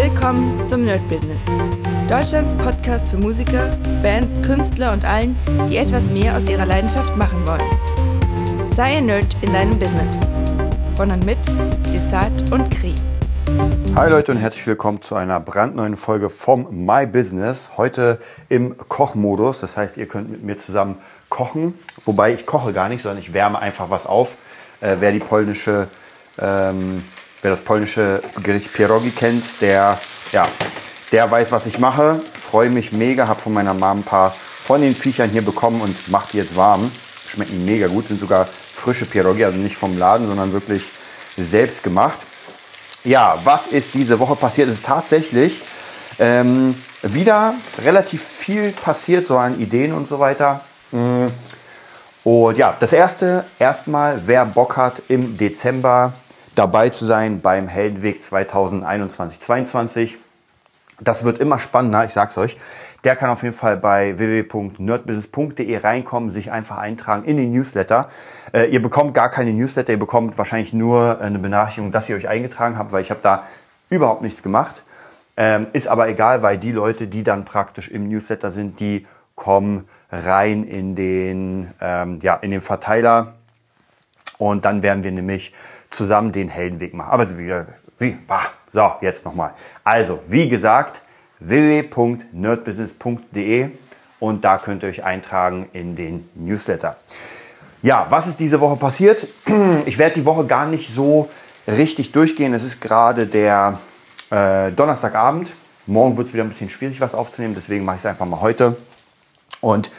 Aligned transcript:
Willkommen 0.00 0.64
zum 0.68 0.84
Nerd 0.84 1.00
Business. 1.08 1.42
Deutschlands 2.08 2.54
Podcast 2.54 3.10
für 3.10 3.16
Musiker, 3.16 3.76
Bands, 4.00 4.40
Künstler 4.46 4.92
und 4.92 5.04
allen, 5.04 5.36
die 5.68 5.76
etwas 5.76 6.04
mehr 6.04 6.36
aus 6.36 6.48
ihrer 6.48 6.66
Leidenschaft 6.66 7.16
machen 7.16 7.44
wollen. 7.44 8.70
Sei 8.72 8.98
ein 8.98 9.06
Nerd 9.06 9.36
in 9.40 9.52
deinem 9.52 9.76
Business. 9.76 10.12
Von 10.94 11.10
und 11.10 11.26
mit 11.26 11.38
Desart 11.92 12.52
und 12.52 12.70
Kri. 12.70 12.94
Hi 13.96 14.08
Leute 14.08 14.30
und 14.30 14.38
herzlich 14.38 14.64
willkommen 14.68 15.02
zu 15.02 15.16
einer 15.16 15.40
brandneuen 15.40 15.96
Folge 15.96 16.30
vom 16.30 16.86
My 16.86 17.04
Business. 17.04 17.70
Heute 17.76 18.20
im 18.48 18.78
Kochmodus. 18.78 19.58
Das 19.58 19.76
heißt, 19.76 19.96
ihr 19.96 20.06
könnt 20.06 20.30
mit 20.30 20.44
mir 20.44 20.56
zusammen 20.56 20.98
kochen. 21.28 21.74
Wobei 22.04 22.32
ich 22.32 22.46
koche 22.46 22.72
gar 22.72 22.88
nicht, 22.88 23.02
sondern 23.02 23.20
ich 23.20 23.32
wärme 23.32 23.58
einfach 23.58 23.90
was 23.90 24.06
auf. 24.06 24.36
Äh, 24.80 24.98
wer 25.00 25.10
die 25.10 25.18
polnische 25.18 25.88
ähm, 26.40 27.02
Wer 27.40 27.52
das 27.52 27.60
polnische 27.60 28.20
Gericht 28.42 28.72
Pierogi 28.72 29.10
kennt, 29.10 29.44
der, 29.60 29.98
ja, 30.32 30.48
der 31.12 31.30
weiß, 31.30 31.52
was 31.52 31.66
ich 31.66 31.78
mache. 31.78 32.20
Freue 32.34 32.68
mich 32.68 32.90
mega, 32.90 33.28
habe 33.28 33.40
von 33.40 33.52
meiner 33.52 33.74
Mom 33.74 33.98
ein 33.98 34.02
paar 34.02 34.30
von 34.30 34.80
den 34.80 34.94
Viechern 34.94 35.30
hier 35.30 35.42
bekommen 35.42 35.80
und 35.80 36.08
mache 36.10 36.30
die 36.32 36.38
jetzt 36.38 36.56
warm. 36.56 36.90
Schmecken 37.28 37.64
mega 37.64 37.86
gut, 37.86 38.08
sind 38.08 38.18
sogar 38.18 38.46
frische 38.72 39.06
Pierogi, 39.06 39.44
also 39.44 39.56
nicht 39.56 39.76
vom 39.76 39.96
Laden, 39.96 40.26
sondern 40.26 40.52
wirklich 40.52 40.82
selbst 41.36 41.84
gemacht. 41.84 42.18
Ja, 43.04 43.38
was 43.44 43.68
ist 43.68 43.94
diese 43.94 44.18
Woche 44.18 44.34
passiert? 44.34 44.66
Es 44.68 44.74
ist 44.74 44.86
tatsächlich 44.86 45.60
ähm, 46.18 46.74
wieder 47.02 47.54
relativ 47.84 48.22
viel 48.22 48.72
passiert, 48.72 49.26
so 49.26 49.38
an 49.38 49.60
Ideen 49.60 49.92
und 49.92 50.08
so 50.08 50.18
weiter. 50.18 50.62
Mm. 50.90 51.26
Und 52.24 52.58
ja, 52.58 52.76
das 52.78 52.92
erste, 52.92 53.44
erstmal, 53.58 54.22
wer 54.26 54.44
Bock 54.44 54.76
hat, 54.76 55.02
im 55.08 55.36
Dezember 55.36 56.12
dabei 56.58 56.88
zu 56.88 57.04
sein 57.04 57.40
beim 57.40 57.68
Heldenweg 57.68 58.20
2021-22. 58.20 60.16
Das 61.00 61.24
wird 61.24 61.38
immer 61.38 61.60
spannender, 61.60 62.04
ich 62.04 62.12
sag's 62.12 62.36
euch. 62.36 62.56
Der 63.04 63.14
kann 63.14 63.30
auf 63.30 63.44
jeden 63.44 63.54
Fall 63.54 63.76
bei 63.76 64.18
www.nerdbusiness.de 64.18 65.76
reinkommen, 65.78 66.30
sich 66.30 66.50
einfach 66.50 66.78
eintragen 66.78 67.24
in 67.24 67.36
den 67.36 67.52
Newsletter. 67.52 68.08
Äh, 68.52 68.64
ihr 68.70 68.82
bekommt 68.82 69.14
gar 69.14 69.30
keine 69.30 69.52
Newsletter, 69.52 69.92
ihr 69.92 69.98
bekommt 70.00 70.36
wahrscheinlich 70.36 70.72
nur 70.72 71.20
eine 71.20 71.38
Benachrichtigung, 71.38 71.92
dass 71.92 72.08
ihr 72.08 72.16
euch 72.16 72.26
eingetragen 72.26 72.76
habt, 72.76 72.90
weil 72.90 73.02
ich 73.02 73.10
habe 73.10 73.20
da 73.22 73.44
überhaupt 73.88 74.22
nichts 74.22 74.42
gemacht. 74.42 74.82
Ähm, 75.36 75.68
ist 75.72 75.86
aber 75.86 76.08
egal, 76.08 76.42
weil 76.42 76.58
die 76.58 76.72
Leute, 76.72 77.06
die 77.06 77.22
dann 77.22 77.44
praktisch 77.44 77.88
im 77.88 78.08
Newsletter 78.08 78.50
sind, 78.50 78.80
die 78.80 79.06
kommen 79.36 79.88
rein 80.10 80.64
in 80.64 80.96
den, 80.96 81.70
ähm, 81.80 82.18
ja, 82.20 82.34
in 82.34 82.50
den 82.50 82.60
Verteiler. 82.60 83.34
Und 84.38 84.64
dann 84.64 84.82
werden 84.82 85.04
wir 85.04 85.12
nämlich 85.12 85.52
zusammen 85.90 86.32
den 86.32 86.48
Heldenweg 86.48 86.94
machen. 86.94 87.10
Aber 87.10 87.38
wie, 87.38 87.54
wie, 87.98 88.16
bah, 88.26 88.46
so, 88.70 88.92
jetzt 89.00 89.24
nochmal. 89.24 89.54
Also, 89.84 90.18
wie 90.28 90.48
gesagt, 90.48 91.02
www.nerdbusiness.de 91.40 93.70
und 94.20 94.44
da 94.44 94.58
könnt 94.58 94.82
ihr 94.82 94.88
euch 94.88 95.04
eintragen 95.04 95.68
in 95.72 95.94
den 95.96 96.28
Newsletter. 96.34 96.96
Ja, 97.82 98.06
was 98.10 98.26
ist 98.26 98.40
diese 98.40 98.60
Woche 98.60 98.76
passiert? 98.76 99.26
Ich 99.86 99.98
werde 99.98 100.16
die 100.16 100.24
Woche 100.24 100.44
gar 100.46 100.66
nicht 100.66 100.92
so 100.92 101.30
richtig 101.68 102.10
durchgehen. 102.12 102.54
Es 102.54 102.64
ist 102.64 102.80
gerade 102.80 103.26
der 103.26 103.78
äh, 104.30 104.72
Donnerstagabend. 104.72 105.52
Morgen 105.86 106.16
wird 106.16 106.26
es 106.26 106.34
wieder 106.34 106.44
ein 106.44 106.48
bisschen 106.48 106.70
schwierig, 106.70 107.00
was 107.00 107.14
aufzunehmen. 107.14 107.54
Deswegen 107.54 107.84
mache 107.84 107.96
ich 107.96 108.02
es 108.02 108.06
einfach 108.06 108.26
mal 108.26 108.40
heute. 108.40 108.76
Und 109.60 109.90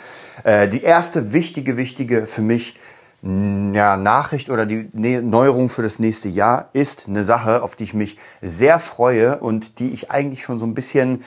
äh, 0.43 0.67
die 0.67 0.83
erste 0.83 1.31
wichtige, 1.31 1.77
wichtige 1.77 2.27
für 2.27 2.41
mich 2.41 2.75
ja, 3.21 3.97
Nachricht 3.97 4.49
oder 4.49 4.65
die 4.65 4.87
Neuerung 4.93 5.69
für 5.69 5.83
das 5.83 5.99
nächste 5.99 6.29
Jahr 6.29 6.69
ist 6.73 7.07
eine 7.07 7.23
Sache, 7.23 7.61
auf 7.61 7.75
die 7.75 7.83
ich 7.83 7.93
mich 7.93 8.17
sehr 8.41 8.79
freue 8.79 9.39
und 9.39 9.79
die 9.79 9.91
ich 9.91 10.09
eigentlich 10.09 10.43
schon 10.43 10.57
so 10.57 10.65
ein 10.65 10.73
bisschen 10.73 11.23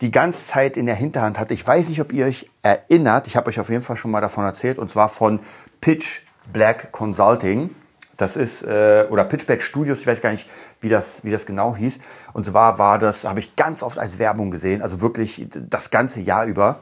die 0.00 0.10
ganze 0.10 0.46
Zeit 0.46 0.76
in 0.76 0.86
der 0.86 0.96
Hinterhand 0.96 1.38
hatte. 1.38 1.54
Ich 1.54 1.66
weiß 1.66 1.88
nicht, 1.88 2.00
ob 2.00 2.12
ihr 2.12 2.26
euch 2.26 2.50
erinnert. 2.62 3.26
Ich 3.28 3.36
habe 3.36 3.48
euch 3.48 3.60
auf 3.60 3.70
jeden 3.70 3.82
Fall 3.82 3.96
schon 3.96 4.10
mal 4.10 4.20
davon 4.20 4.44
erzählt 4.44 4.78
und 4.78 4.90
zwar 4.90 5.08
von 5.08 5.40
Pitch 5.80 6.22
Black 6.52 6.90
Consulting. 6.90 7.70
Das 8.16 8.36
ist, 8.36 8.62
äh, 8.62 9.06
oder 9.10 9.24
Pitchback 9.24 9.62
Studios, 9.62 10.00
ich 10.00 10.06
weiß 10.06 10.20
gar 10.20 10.30
nicht, 10.30 10.48
wie 10.80 10.88
das, 10.88 11.24
wie 11.24 11.30
das 11.30 11.46
genau 11.46 11.74
hieß. 11.74 11.98
Und 12.32 12.46
zwar 12.46 12.78
war 12.78 12.98
das, 12.98 13.24
habe 13.24 13.40
ich 13.40 13.56
ganz 13.56 13.82
oft 13.82 13.98
als 13.98 14.18
Werbung 14.18 14.50
gesehen, 14.50 14.82
also 14.82 15.00
wirklich 15.00 15.48
das 15.50 15.90
ganze 15.90 16.20
Jahr 16.20 16.46
über. 16.46 16.80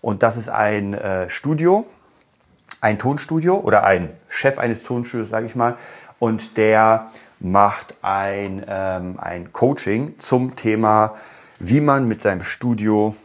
Und 0.00 0.22
das 0.22 0.36
ist 0.36 0.48
ein 0.48 0.94
äh, 0.94 1.30
Studio, 1.30 1.86
ein 2.82 2.98
Tonstudio 2.98 3.56
oder 3.56 3.84
ein 3.84 4.10
Chef 4.28 4.58
eines 4.58 4.82
Tonstudios, 4.82 5.30
sage 5.30 5.46
ich 5.46 5.54
mal, 5.54 5.76
und 6.18 6.56
der 6.56 7.10
macht 7.38 7.94
ein, 8.02 8.64
ähm, 8.68 9.18
ein 9.18 9.52
Coaching 9.52 10.18
zum 10.18 10.56
Thema, 10.56 11.14
wie 11.58 11.80
man 11.80 12.06
mit 12.06 12.20
seinem 12.20 12.42
Studio 12.42 13.16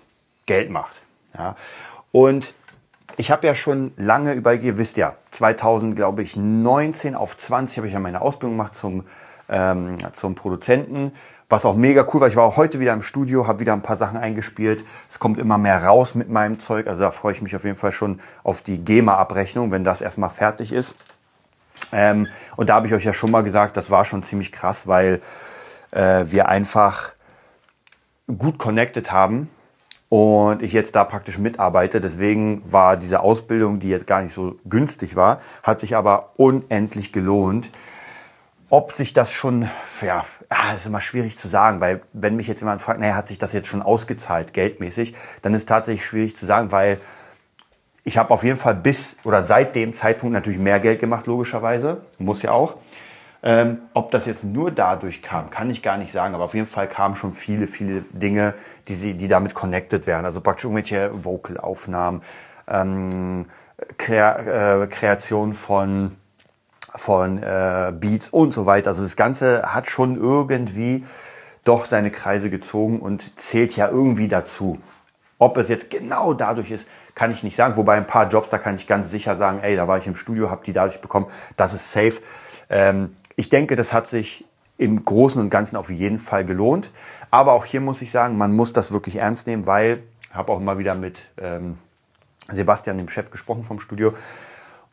Geld 0.45 0.69
macht. 0.69 1.01
Ja. 1.37 1.55
Und 2.11 2.53
ich 3.17 3.31
habe 3.31 3.47
ja 3.47 3.55
schon 3.55 3.93
lange 3.97 4.33
über, 4.33 4.53
ihr 4.53 4.77
wisst 4.77 4.95
ja, 4.97 5.15
2000, 5.31 5.95
glaube 5.95 6.21
ich, 6.21 6.35
19 6.37 7.15
auf 7.15 7.35
20 7.35 7.77
habe 7.77 7.87
ich 7.87 7.93
ja 7.93 7.99
meine 7.99 8.21
Ausbildung 8.21 8.57
gemacht 8.57 8.75
zum, 8.75 9.05
ähm, 9.49 9.95
zum 10.11 10.35
Produzenten 10.35 11.13
was 11.49 11.65
auch 11.65 11.75
mega 11.75 12.05
cool 12.13 12.21
war. 12.21 12.27
Ich 12.27 12.35
war 12.35 12.43
auch 12.43 12.57
heute 12.57 12.79
wieder 12.79 12.93
im 12.93 13.01
Studio, 13.01 13.47
habe 13.47 13.59
wieder 13.59 13.73
ein 13.73 13.81
paar 13.81 13.95
Sachen 13.95 14.17
eingespielt. 14.17 14.83
Es 15.09 15.19
kommt 15.19 15.37
immer 15.39 15.57
mehr 15.57 15.83
raus 15.83 16.15
mit 16.15 16.29
meinem 16.29 16.59
Zeug. 16.59 16.87
Also 16.87 16.99
da 16.99 17.11
freue 17.11 17.31
ich 17.31 17.41
mich 17.41 17.55
auf 17.55 17.63
jeden 17.63 17.77
Fall 17.77 17.91
schon 17.91 18.19
auf 18.43 18.61
die 18.61 18.77
GEMA-Abrechnung, 18.77 19.71
wenn 19.71 19.83
das 19.83 20.01
erstmal 20.01 20.29
fertig 20.29 20.73
ist. 20.73 20.95
Ähm, 21.93 22.27
und 22.57 22.69
da 22.69 22.75
habe 22.75 22.87
ich 22.87 22.93
euch 22.93 23.05
ja 23.05 23.13
schon 23.13 23.31
mal 23.31 23.43
gesagt, 23.43 23.77
das 23.77 23.89
war 23.89 24.03
schon 24.03 24.23
ziemlich 24.23 24.51
krass, 24.51 24.87
weil 24.87 25.21
äh, 25.91 26.25
wir 26.27 26.49
einfach 26.49 27.13
gut 28.27 28.57
connected 28.57 29.11
haben 29.11 29.49
und 30.09 30.61
ich 30.61 30.73
jetzt 30.73 30.95
da 30.95 31.05
praktisch 31.05 31.37
mitarbeite. 31.37 32.01
Deswegen 32.01 32.61
war 32.69 32.97
diese 32.97 33.21
Ausbildung, 33.21 33.79
die 33.79 33.89
jetzt 33.89 34.07
gar 34.07 34.21
nicht 34.21 34.33
so 34.33 34.55
günstig 34.65 35.15
war, 35.15 35.39
hat 35.63 35.79
sich 35.79 35.95
aber 35.95 36.33
unendlich 36.35 37.13
gelohnt. 37.13 37.69
Ob 38.69 38.91
sich 38.91 39.13
das 39.13 39.31
schon, 39.31 39.69
ja, 40.01 40.25
ah, 40.49 40.73
ist 40.75 40.85
immer 40.85 41.01
schwierig 41.01 41.37
zu 41.37 41.47
sagen, 41.47 41.81
weil 41.81 42.01
wenn 42.13 42.35
mich 42.35 42.47
jetzt 42.47 42.61
jemand 42.61 42.81
fragt, 42.81 42.99
naja, 42.99 43.15
hat 43.15 43.27
sich 43.27 43.39
das 43.39 43.53
jetzt 43.53 43.67
schon 43.67 43.81
ausgezahlt, 43.81 44.53
geldmäßig, 44.53 45.15
dann 45.41 45.53
ist 45.53 45.61
es 45.61 45.65
tatsächlich 45.65 46.05
schwierig 46.05 46.37
zu 46.37 46.45
sagen, 46.45 46.71
weil 46.71 46.99
ich 48.03 48.17
habe 48.17 48.31
auf 48.31 48.43
jeden 48.43 48.57
Fall 48.57 48.75
bis 48.75 49.17
oder 49.25 49.43
seit 49.43 49.75
dem 49.75 49.93
Zeitpunkt 49.93 50.33
natürlich 50.33 50.59
mehr 50.59 50.79
Geld 50.79 50.99
gemacht, 50.99 51.27
logischerweise, 51.27 52.01
muss 52.17 52.41
ja 52.41 52.51
auch. 52.51 52.77
Ähm, 53.43 53.79
ob 53.93 54.11
das 54.11 54.25
jetzt 54.25 54.43
nur 54.43 54.71
dadurch 54.71 55.21
kam, 55.21 55.49
kann 55.49 55.69
ich 55.69 55.83
gar 55.83 55.97
nicht 55.97 56.11
sagen, 56.11 56.33
aber 56.33 56.45
auf 56.45 56.53
jeden 56.53 56.65
Fall 56.65 56.87
kamen 56.87 57.15
schon 57.15 57.33
viele, 57.33 57.67
viele 57.67 58.01
Dinge, 58.11 58.55
die, 58.87 58.95
sie, 58.95 59.13
die 59.13 59.27
damit 59.27 59.53
connected 59.53 60.07
werden. 60.07 60.25
Also 60.25 60.41
praktisch 60.41 60.65
irgendwelche 60.65 61.11
Vocal-Aufnahmen, 61.23 62.23
ähm, 62.67 63.45
Kre 63.97 64.83
äh, 64.83 64.87
Kreation 64.87 65.53
von 65.53 66.15
von 66.95 67.41
äh, 67.41 67.93
Beats 67.93 68.29
und 68.29 68.53
so 68.53 68.65
weiter. 68.65 68.89
Also 68.89 69.03
das 69.03 69.15
Ganze 69.15 69.73
hat 69.73 69.89
schon 69.89 70.17
irgendwie 70.17 71.05
doch 71.63 71.85
seine 71.85 72.11
Kreise 72.11 72.49
gezogen 72.49 72.99
und 72.99 73.39
zählt 73.39 73.75
ja 73.75 73.89
irgendwie 73.89 74.27
dazu. 74.27 74.79
Ob 75.37 75.57
es 75.57 75.67
jetzt 75.67 75.89
genau 75.89 76.33
dadurch 76.33 76.71
ist, 76.71 76.87
kann 77.13 77.31
ich 77.31 77.43
nicht 77.43 77.55
sagen. 77.55 77.75
Wobei 77.75 77.95
ein 77.95 78.07
paar 78.07 78.27
Jobs, 78.29 78.49
da 78.49 78.57
kann 78.57 78.75
ich 78.75 78.87
ganz 78.87 79.11
sicher 79.11 79.35
sagen, 79.35 79.59
ey, 79.61 79.75
da 79.75 79.87
war 79.87 79.97
ich 79.97 80.07
im 80.07 80.15
Studio, 80.15 80.49
habe 80.49 80.63
die 80.65 80.73
dadurch 80.73 81.01
bekommen, 81.01 81.27
das 81.57 81.73
ist 81.73 81.91
safe. 81.91 82.21
Ähm, 82.69 83.15
ich 83.35 83.49
denke, 83.49 83.75
das 83.75 83.93
hat 83.93 84.07
sich 84.07 84.45
im 84.77 85.03
Großen 85.03 85.41
und 85.41 85.49
Ganzen 85.49 85.75
auf 85.75 85.89
jeden 85.89 86.19
Fall 86.19 86.45
gelohnt. 86.45 86.91
Aber 87.31 87.53
auch 87.53 87.65
hier 87.65 87.81
muss 87.81 88.01
ich 88.01 88.11
sagen, 88.11 88.37
man 88.37 88.55
muss 88.55 88.73
das 88.73 88.91
wirklich 88.91 89.17
ernst 89.17 89.47
nehmen, 89.47 89.67
weil 89.67 90.03
ich 90.21 90.35
habe 90.35 90.51
auch 90.51 90.59
mal 90.59 90.77
wieder 90.77 90.95
mit 90.95 91.19
ähm, 91.39 91.77
Sebastian, 92.49 92.97
dem 92.97 93.09
Chef, 93.09 93.31
gesprochen 93.31 93.63
vom 93.63 93.79
Studio. 93.79 94.13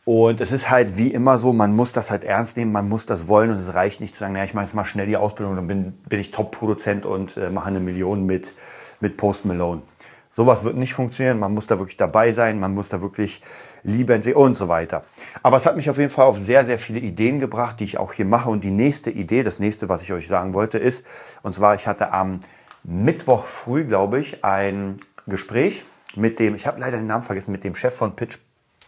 Und 0.04 0.42
es 0.42 0.53
ist 0.53 0.69
halt 0.69 0.98
wie 0.98 1.09
immer 1.09 1.38
so, 1.38 1.53
man 1.53 1.75
muss 1.75 1.92
das 1.92 2.10
halt 2.10 2.25
ernst 2.25 2.59
nehmen, 2.59 2.72
man 2.72 2.88
muss 2.88 3.06
das 3.06 3.26
wollen 3.26 3.50
und 3.50 3.56
es 3.56 3.75
reicht 3.75 4.00
nicht 4.00 4.15
zu 4.15 4.20
sagen, 4.20 4.34
naja, 4.34 4.44
ich 4.44 4.53
mache 4.53 4.66
jetzt 4.66 4.75
mal 4.75 4.84
schnell 4.84 5.06
die 5.06 5.16
Ausbildung, 5.16 5.56
dann 5.56 5.66
bin, 5.66 5.92
bin 6.09 6.20
ich 6.20 6.31
Top-Produzent 6.31 7.06
und 7.06 7.39
äh, 7.39 7.48
mache 7.48 7.68
eine 7.68 7.80
Million 7.80 8.27
mit, 8.27 8.54
mit 9.01 9.16
Post 9.16 9.47
Malone. 9.47 9.80
Sowas 10.28 10.65
wird 10.65 10.77
nicht 10.77 10.95
funktionieren, 10.95 11.39
man 11.39 11.54
muss 11.54 11.68
da 11.68 11.78
wirklich 11.78 11.97
dabei 11.97 12.33
sein, 12.33 12.59
man 12.60 12.74
muss 12.74 12.89
da 12.89 13.01
wirklich 13.01 13.41
Liebe 13.84 14.15
entwickeln 14.15 14.42
und 14.42 14.56
so 14.56 14.68
weiter. 14.68 15.04
Aber 15.42 15.56
es 15.56 15.65
hat 15.65 15.77
mich 15.77 15.89
auf 15.89 15.97
jeden 15.97 16.10
Fall 16.10 16.27
auf 16.27 16.39
sehr, 16.39 16.65
sehr 16.65 16.78
viele 16.78 16.98
Ideen 16.98 17.39
gebracht, 17.39 17.78
die 17.78 17.84
ich 17.84 17.98
auch 17.98 18.12
hier 18.12 18.24
mache. 18.24 18.51
Und 18.51 18.65
die 18.65 18.72
nächste 18.72 19.10
Idee, 19.10 19.45
das 19.45 19.60
nächste, 19.60 19.89
was 19.89 20.03
ich 20.03 20.12
euch 20.12 20.27
sagen 20.27 20.53
wollte, 20.53 20.77
ist, 20.77 21.06
und 21.42 21.53
zwar, 21.54 21.77
ich 21.77 21.86
hatte 21.86 22.12
am 22.12 22.41
Mittwoch 22.83 23.45
früh, 23.45 23.84
glaube 23.84 24.18
ich, 24.18 24.45
ein 24.45 24.97
Gespräch 25.28 25.84
mit 26.16 26.41
dem, 26.41 26.56
ich 26.56 26.66
habe 26.66 26.80
leider 26.80 26.97
den 26.97 27.06
Namen 27.06 27.22
vergessen, 27.22 27.53
mit 27.53 27.62
dem 27.62 27.77
Chef 27.77 27.95
von 27.95 28.16
Pitch 28.16 28.39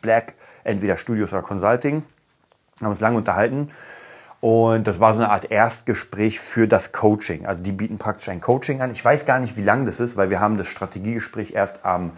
Black 0.03 0.35
entweder 0.67 0.97
Studios 0.97 1.33
oder 1.33 1.43
Consulting. 1.43 2.03
Haben 2.81 2.91
uns 2.91 3.01
lange 3.01 3.17
unterhalten. 3.17 3.71
Und 4.41 4.87
das 4.87 5.01
war 5.01 5.15
so 5.15 5.21
eine 5.21 5.31
Art 5.31 5.51
Erstgespräch 5.51 6.41
für 6.41 6.69
das 6.69 6.93
Coaching. 6.93 7.47
Also 7.47 7.63
die 7.63 7.73
bieten 7.73 7.99
praktisch 7.99 8.29
ein 8.29 8.41
Coaching 8.41 8.83
an. 8.83 8.91
Ich 8.91 9.05
weiß 9.05 9.25
gar 9.25 9.39
nicht, 9.39 9.57
wie 9.57 9.63
lang 9.63 9.87
das 9.87 9.99
ist, 9.99 10.17
weil 10.17 10.31
wir 10.31 10.41
haben 10.41 10.59
das 10.59 10.69
Strategiegespräch 10.69 11.53
erst 11.53 11.85
am 11.85 12.13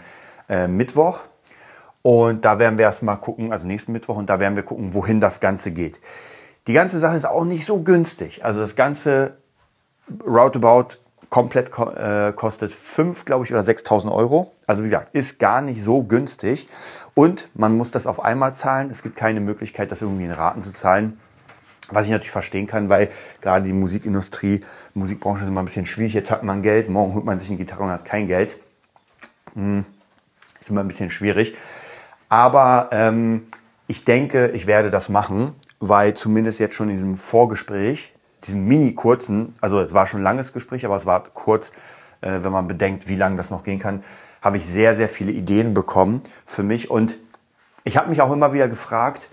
äh, 0.49 0.67
Mittwoch. 0.67 1.21
Und 2.03 2.45
da 2.45 2.59
werden 2.59 2.79
wir 2.79 2.87
erstmal 2.87 3.17
gucken, 3.19 3.53
also 3.53 3.67
nächsten 3.67 3.93
Mittwoch, 3.93 4.17
und 4.17 4.29
da 4.31 4.41
werden 4.41 4.57
wir 4.57 4.63
gucken, 4.63 4.95
wohin 4.95 5.21
das 5.21 5.41
Ganze 5.41 5.71
geht. 5.71 6.01
Die 6.67 6.73
ganze 6.73 6.99
Sache 6.99 7.17
ist 7.17 7.27
auch 7.27 7.45
nicht 7.45 7.65
so 7.65 7.83
günstig. 7.83 8.45
Also 8.45 8.61
das 8.61 8.77
Ganze 8.77 9.37
roundabout 10.27 10.99
komplett 11.31 11.71
äh, 11.79 12.33
kostet 12.33 12.73
5, 12.73 13.25
glaube 13.25 13.45
ich, 13.45 13.53
oder 13.53 13.61
6.000 13.61 14.13
Euro. 14.13 14.53
Also 14.67 14.83
wie 14.83 14.89
gesagt, 14.89 15.15
ist 15.15 15.39
gar 15.39 15.61
nicht 15.61 15.83
so 15.83 16.03
günstig. 16.03 16.69
Und 17.15 17.49
man 17.55 17.77
muss 17.77 17.91
das 17.91 18.07
auf 18.07 18.25
einmal 18.25 18.55
zahlen. 18.55 18.91
Es 18.91 19.03
gibt 19.03 19.17
keine 19.17 19.41
Möglichkeit, 19.41 19.91
das 19.91 20.03
irgendwie 20.03 20.25
in 20.25 20.33
Raten 20.33 20.63
zu 20.63 20.73
zahlen. 20.73 21.21
Was 21.91 22.05
ich 22.05 22.11
natürlich 22.11 22.31
verstehen 22.31 22.67
kann, 22.67 22.89
weil 22.91 23.11
gerade 23.41 23.65
die 23.65 23.73
Musikindustrie, 23.73 24.61
Musikbranche 24.93 25.43
ist 25.43 25.49
immer 25.49 25.63
ein 25.63 25.67
bisschen 25.67 25.87
schwierig. 25.87 26.13
Jetzt 26.13 26.31
hat 26.31 26.43
man 26.43 26.63
Geld, 26.63 26.89
morgen 26.91 27.15
holt 27.15 27.25
man 27.25 27.39
sich 27.39 27.49
eine 27.49 27.57
Gitarre 27.57 27.85
und 27.85 27.91
hat 27.91 28.05
kein 28.05 28.27
Geld. 28.27 28.59
Hm, 29.55 29.87
ist 30.61 30.69
immer 30.69 30.81
ein 30.81 30.89
bisschen 30.89 31.11
schwierig. 31.11 31.57
Aber 32.29 32.91
ähm, 32.93 33.47
ich 33.87 34.05
denke, 34.05 34.49
ich 34.49 34.67
werde 34.67 34.91
das 34.91 35.09
machen, 35.09 35.55
weil 35.81 36.13
zumindest 36.15 36.61
jetzt 36.61 36.75
schon 36.75 36.89
in 36.89 36.95
diesem 36.95 37.17
Vorgespräch, 37.17 38.13
diesem 38.47 38.67
mini 38.67 38.95
kurzen, 38.95 39.55
also 39.61 39.81
es 39.81 39.95
war 39.95 40.07
schon 40.07 40.21
ein 40.21 40.25
langes 40.25 40.53
Gespräch, 40.53 40.85
aber 40.85 40.97
es 40.97 41.07
war 41.07 41.25
kurz, 41.33 41.73
äh, 42.21 42.41
wenn 42.43 42.53
man 42.53 42.69
bedenkt, 42.69 43.09
wie 43.09 43.17
lange 43.17 43.37
das 43.37 43.51
noch 43.51 43.65
gehen 43.65 43.79
kann, 43.79 44.05
habe 44.43 44.57
ich 44.57 44.67
sehr, 44.67 44.95
sehr 44.95 45.09
viele 45.09 45.33
Ideen 45.33 45.75
bekommen 45.75 46.23
für 46.47 46.63
mich. 46.63 46.91
Und 46.91 47.19
ich 47.85 47.97
habe 47.97 48.11
mich 48.11 48.21
auch 48.21 48.33
immer 48.33 48.53
wieder 48.53 48.69
gefragt, 48.69 49.29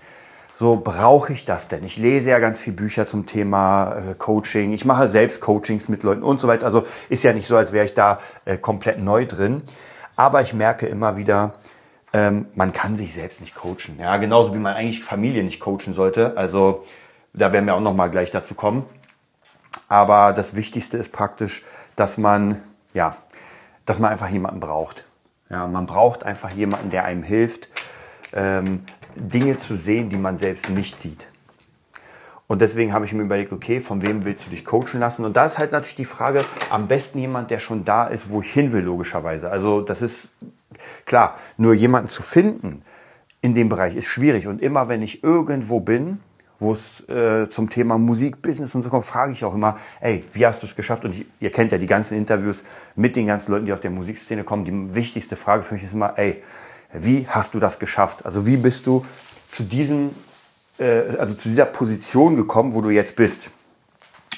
so 0.58 0.76
brauche 0.76 1.34
ich 1.34 1.44
das 1.44 1.68
denn? 1.68 1.84
Ich 1.84 1.98
lese 1.98 2.30
ja 2.30 2.38
ganz 2.38 2.60
viele 2.60 2.76
Bücher 2.76 3.04
zum 3.04 3.26
Thema 3.26 3.96
äh, 3.96 4.14
Coaching. 4.14 4.72
Ich 4.72 4.86
mache 4.86 5.08
selbst 5.08 5.42
Coachings 5.42 5.88
mit 5.88 6.02
Leuten 6.02 6.22
und 6.22 6.40
so 6.40 6.48
weiter. 6.48 6.64
Also 6.64 6.84
ist 7.10 7.22
ja 7.24 7.34
nicht 7.34 7.46
so, 7.46 7.56
als 7.56 7.72
wäre 7.72 7.84
ich 7.84 7.92
da 7.92 8.20
äh, 8.46 8.56
komplett 8.56 8.98
neu 8.98 9.26
drin. 9.26 9.62
Aber 10.16 10.40
ich 10.40 10.54
merke 10.54 10.86
immer 10.86 11.18
wieder, 11.18 11.54
ähm, 12.14 12.46
man 12.54 12.72
kann 12.72 12.96
sich 12.96 13.12
selbst 13.12 13.42
nicht 13.42 13.54
coachen. 13.54 13.98
Ja, 14.00 14.16
genauso 14.16 14.54
wie 14.54 14.58
man 14.58 14.72
eigentlich 14.72 15.04
Familie 15.04 15.44
nicht 15.44 15.60
coachen 15.60 15.92
sollte. 15.92 16.38
Also 16.38 16.84
da 17.34 17.52
werden 17.52 17.66
wir 17.66 17.74
auch 17.74 17.80
noch 17.80 17.94
mal 17.94 18.08
gleich 18.08 18.30
dazu 18.30 18.54
kommen. 18.54 18.86
Aber 19.88 20.32
das 20.32 20.56
Wichtigste 20.56 20.96
ist 20.96 21.12
praktisch, 21.12 21.64
dass 21.94 22.18
man 22.18 22.62
ja, 22.96 23.16
dass 23.84 23.98
man 23.98 24.10
einfach 24.10 24.28
jemanden 24.28 24.58
braucht. 24.58 25.04
Ja, 25.48 25.66
man 25.68 25.86
braucht 25.86 26.24
einfach 26.24 26.50
jemanden, 26.50 26.90
der 26.90 27.04
einem 27.04 27.22
hilft, 27.22 27.68
ähm, 28.32 28.84
Dinge 29.14 29.56
zu 29.58 29.76
sehen, 29.76 30.08
die 30.08 30.16
man 30.16 30.36
selbst 30.36 30.68
nicht 30.70 30.98
sieht. 30.98 31.28
Und 32.48 32.62
deswegen 32.62 32.92
habe 32.92 33.04
ich 33.04 33.12
mir 33.12 33.22
überlegt, 33.22 33.52
okay, 33.52 33.80
von 33.80 34.02
wem 34.02 34.24
willst 34.24 34.46
du 34.46 34.50
dich 34.50 34.64
coachen 34.64 35.00
lassen? 35.00 35.24
Und 35.24 35.36
da 35.36 35.46
ist 35.46 35.58
halt 35.58 35.72
natürlich 35.72 35.94
die 35.96 36.04
Frage, 36.04 36.44
am 36.70 36.86
besten 36.86 37.18
jemand, 37.18 37.50
der 37.50 37.58
schon 37.58 37.84
da 37.84 38.06
ist, 38.06 38.30
wo 38.30 38.40
ich 38.40 38.52
hin 38.52 38.72
will, 38.72 38.82
logischerweise. 38.82 39.50
Also 39.50 39.80
das 39.80 40.02
ist 40.02 40.30
klar, 41.04 41.36
nur 41.56 41.74
jemanden 41.74 42.08
zu 42.08 42.22
finden 42.22 42.82
in 43.42 43.54
dem 43.54 43.68
Bereich 43.68 43.94
ist 43.94 44.06
schwierig. 44.06 44.46
Und 44.46 44.62
immer 44.62 44.88
wenn 44.88 45.02
ich 45.02 45.22
irgendwo 45.22 45.80
bin, 45.80 46.20
wo 46.58 46.72
es 46.72 47.06
äh, 47.08 47.48
zum 47.48 47.68
Thema 47.68 47.98
Musik, 47.98 48.40
Business 48.40 48.74
und 48.74 48.82
so 48.82 48.88
kommt, 48.88 49.04
frage 49.04 49.32
ich 49.32 49.44
auch 49.44 49.54
immer, 49.54 49.78
ey, 50.00 50.24
wie 50.32 50.46
hast 50.46 50.62
du 50.62 50.66
es 50.66 50.74
geschafft? 50.74 51.04
Und 51.04 51.14
ich, 51.14 51.26
ihr 51.40 51.50
kennt 51.50 51.72
ja 51.72 51.78
die 51.78 51.86
ganzen 51.86 52.16
Interviews 52.16 52.64
mit 52.94 53.16
den 53.16 53.26
ganzen 53.26 53.52
Leuten, 53.52 53.66
die 53.66 53.72
aus 53.72 53.80
der 53.80 53.90
Musikszene 53.90 54.44
kommen. 54.44 54.64
Die 54.64 54.94
wichtigste 54.94 55.36
Frage 55.36 55.62
für 55.62 55.74
mich 55.74 55.84
ist 55.84 55.92
immer, 55.92 56.18
ey, 56.18 56.40
wie 56.92 57.26
hast 57.28 57.54
du 57.54 57.60
das 57.60 57.78
geschafft? 57.78 58.24
Also 58.24 58.46
wie 58.46 58.56
bist 58.56 58.86
du 58.86 59.04
zu 59.50 59.64
diesem, 59.64 60.10
äh, 60.78 61.02
also 61.18 61.34
zu 61.34 61.48
dieser 61.48 61.66
Position 61.66 62.36
gekommen, 62.36 62.72
wo 62.72 62.80
du 62.80 62.90
jetzt 62.90 63.16
bist? 63.16 63.50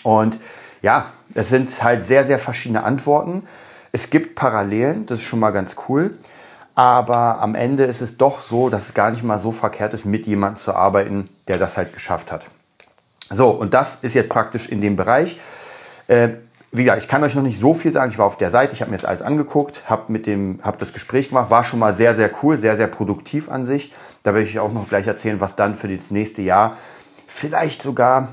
Und 0.03 0.39
ja, 0.83 1.07
es 1.35 1.49
sind 1.49 1.83
halt 1.83 2.03
sehr, 2.03 2.25
sehr 2.25 2.39
verschiedene 2.39 2.83
Antworten. 2.83 3.43
Es 3.93 4.11
gibt 4.11 4.35
Parallelen, 4.35 5.07
das 5.07 5.21
ist 5.21 5.25
schon 5.25 5.41
mal 5.41 5.51
ganz 5.51 5.77
cool. 5.89 6.15
Aber 6.79 7.41
am 7.41 7.57
Ende 7.57 7.83
ist 7.87 8.03
es 8.03 8.19
doch 8.19 8.41
so, 8.41 8.69
dass 8.69 8.85
es 8.85 8.95
gar 8.95 9.11
nicht 9.11 9.25
mal 9.25 9.41
so 9.41 9.51
verkehrt 9.51 9.95
ist, 9.95 10.05
mit 10.05 10.29
jemandem 10.29 10.59
zu 10.59 10.77
arbeiten, 10.77 11.29
der 11.49 11.59
das 11.59 11.77
halt 11.77 11.93
geschafft 11.93 12.31
hat. 12.31 12.47
So, 13.31 13.51
und 13.51 13.75
das 13.75 13.97
ist 13.97 14.15
jetzt 14.15 14.29
praktisch 14.29 14.69
in 14.69 14.81
dem 14.81 14.95
Bereich. 14.95 15.41
Äh, 16.07 16.29
wie 16.71 16.85
gesagt, 16.85 17.03
ich 17.03 17.09
kann 17.09 17.25
euch 17.25 17.35
noch 17.35 17.43
nicht 17.43 17.59
so 17.59 17.75
viel 17.75 17.91
sagen. 17.91 18.13
Ich 18.13 18.19
war 18.19 18.27
auf 18.27 18.37
der 18.37 18.53
Seite, 18.53 18.75
ich 18.75 18.81
habe 18.81 18.93
mir 18.93 18.97
das 18.97 19.05
alles 19.05 19.23
angeguckt, 19.23 19.91
habe 19.91 20.13
mit 20.13 20.29
das 20.79 20.93
Gespräch 20.93 21.31
gemacht, 21.31 21.51
war 21.51 21.65
schon 21.65 21.81
mal 21.81 21.93
sehr, 21.93 22.15
sehr 22.15 22.31
cool, 22.45 22.57
sehr, 22.57 22.77
sehr 22.77 22.87
produktiv 22.87 23.51
an 23.51 23.67
sich. 23.67 23.93
Da 24.23 24.35
werde 24.35 24.47
ich 24.47 24.51
euch 24.51 24.61
auch 24.61 24.73
noch 24.73 24.89
gleich 24.89 25.09
erzählen, 25.09 25.41
was 25.41 25.57
dann 25.57 25.75
für 25.75 25.89
das 25.89 26.13
nächste 26.13 26.43
Jahr 26.43 26.77
vielleicht 27.27 27.83
sogar 27.83 28.29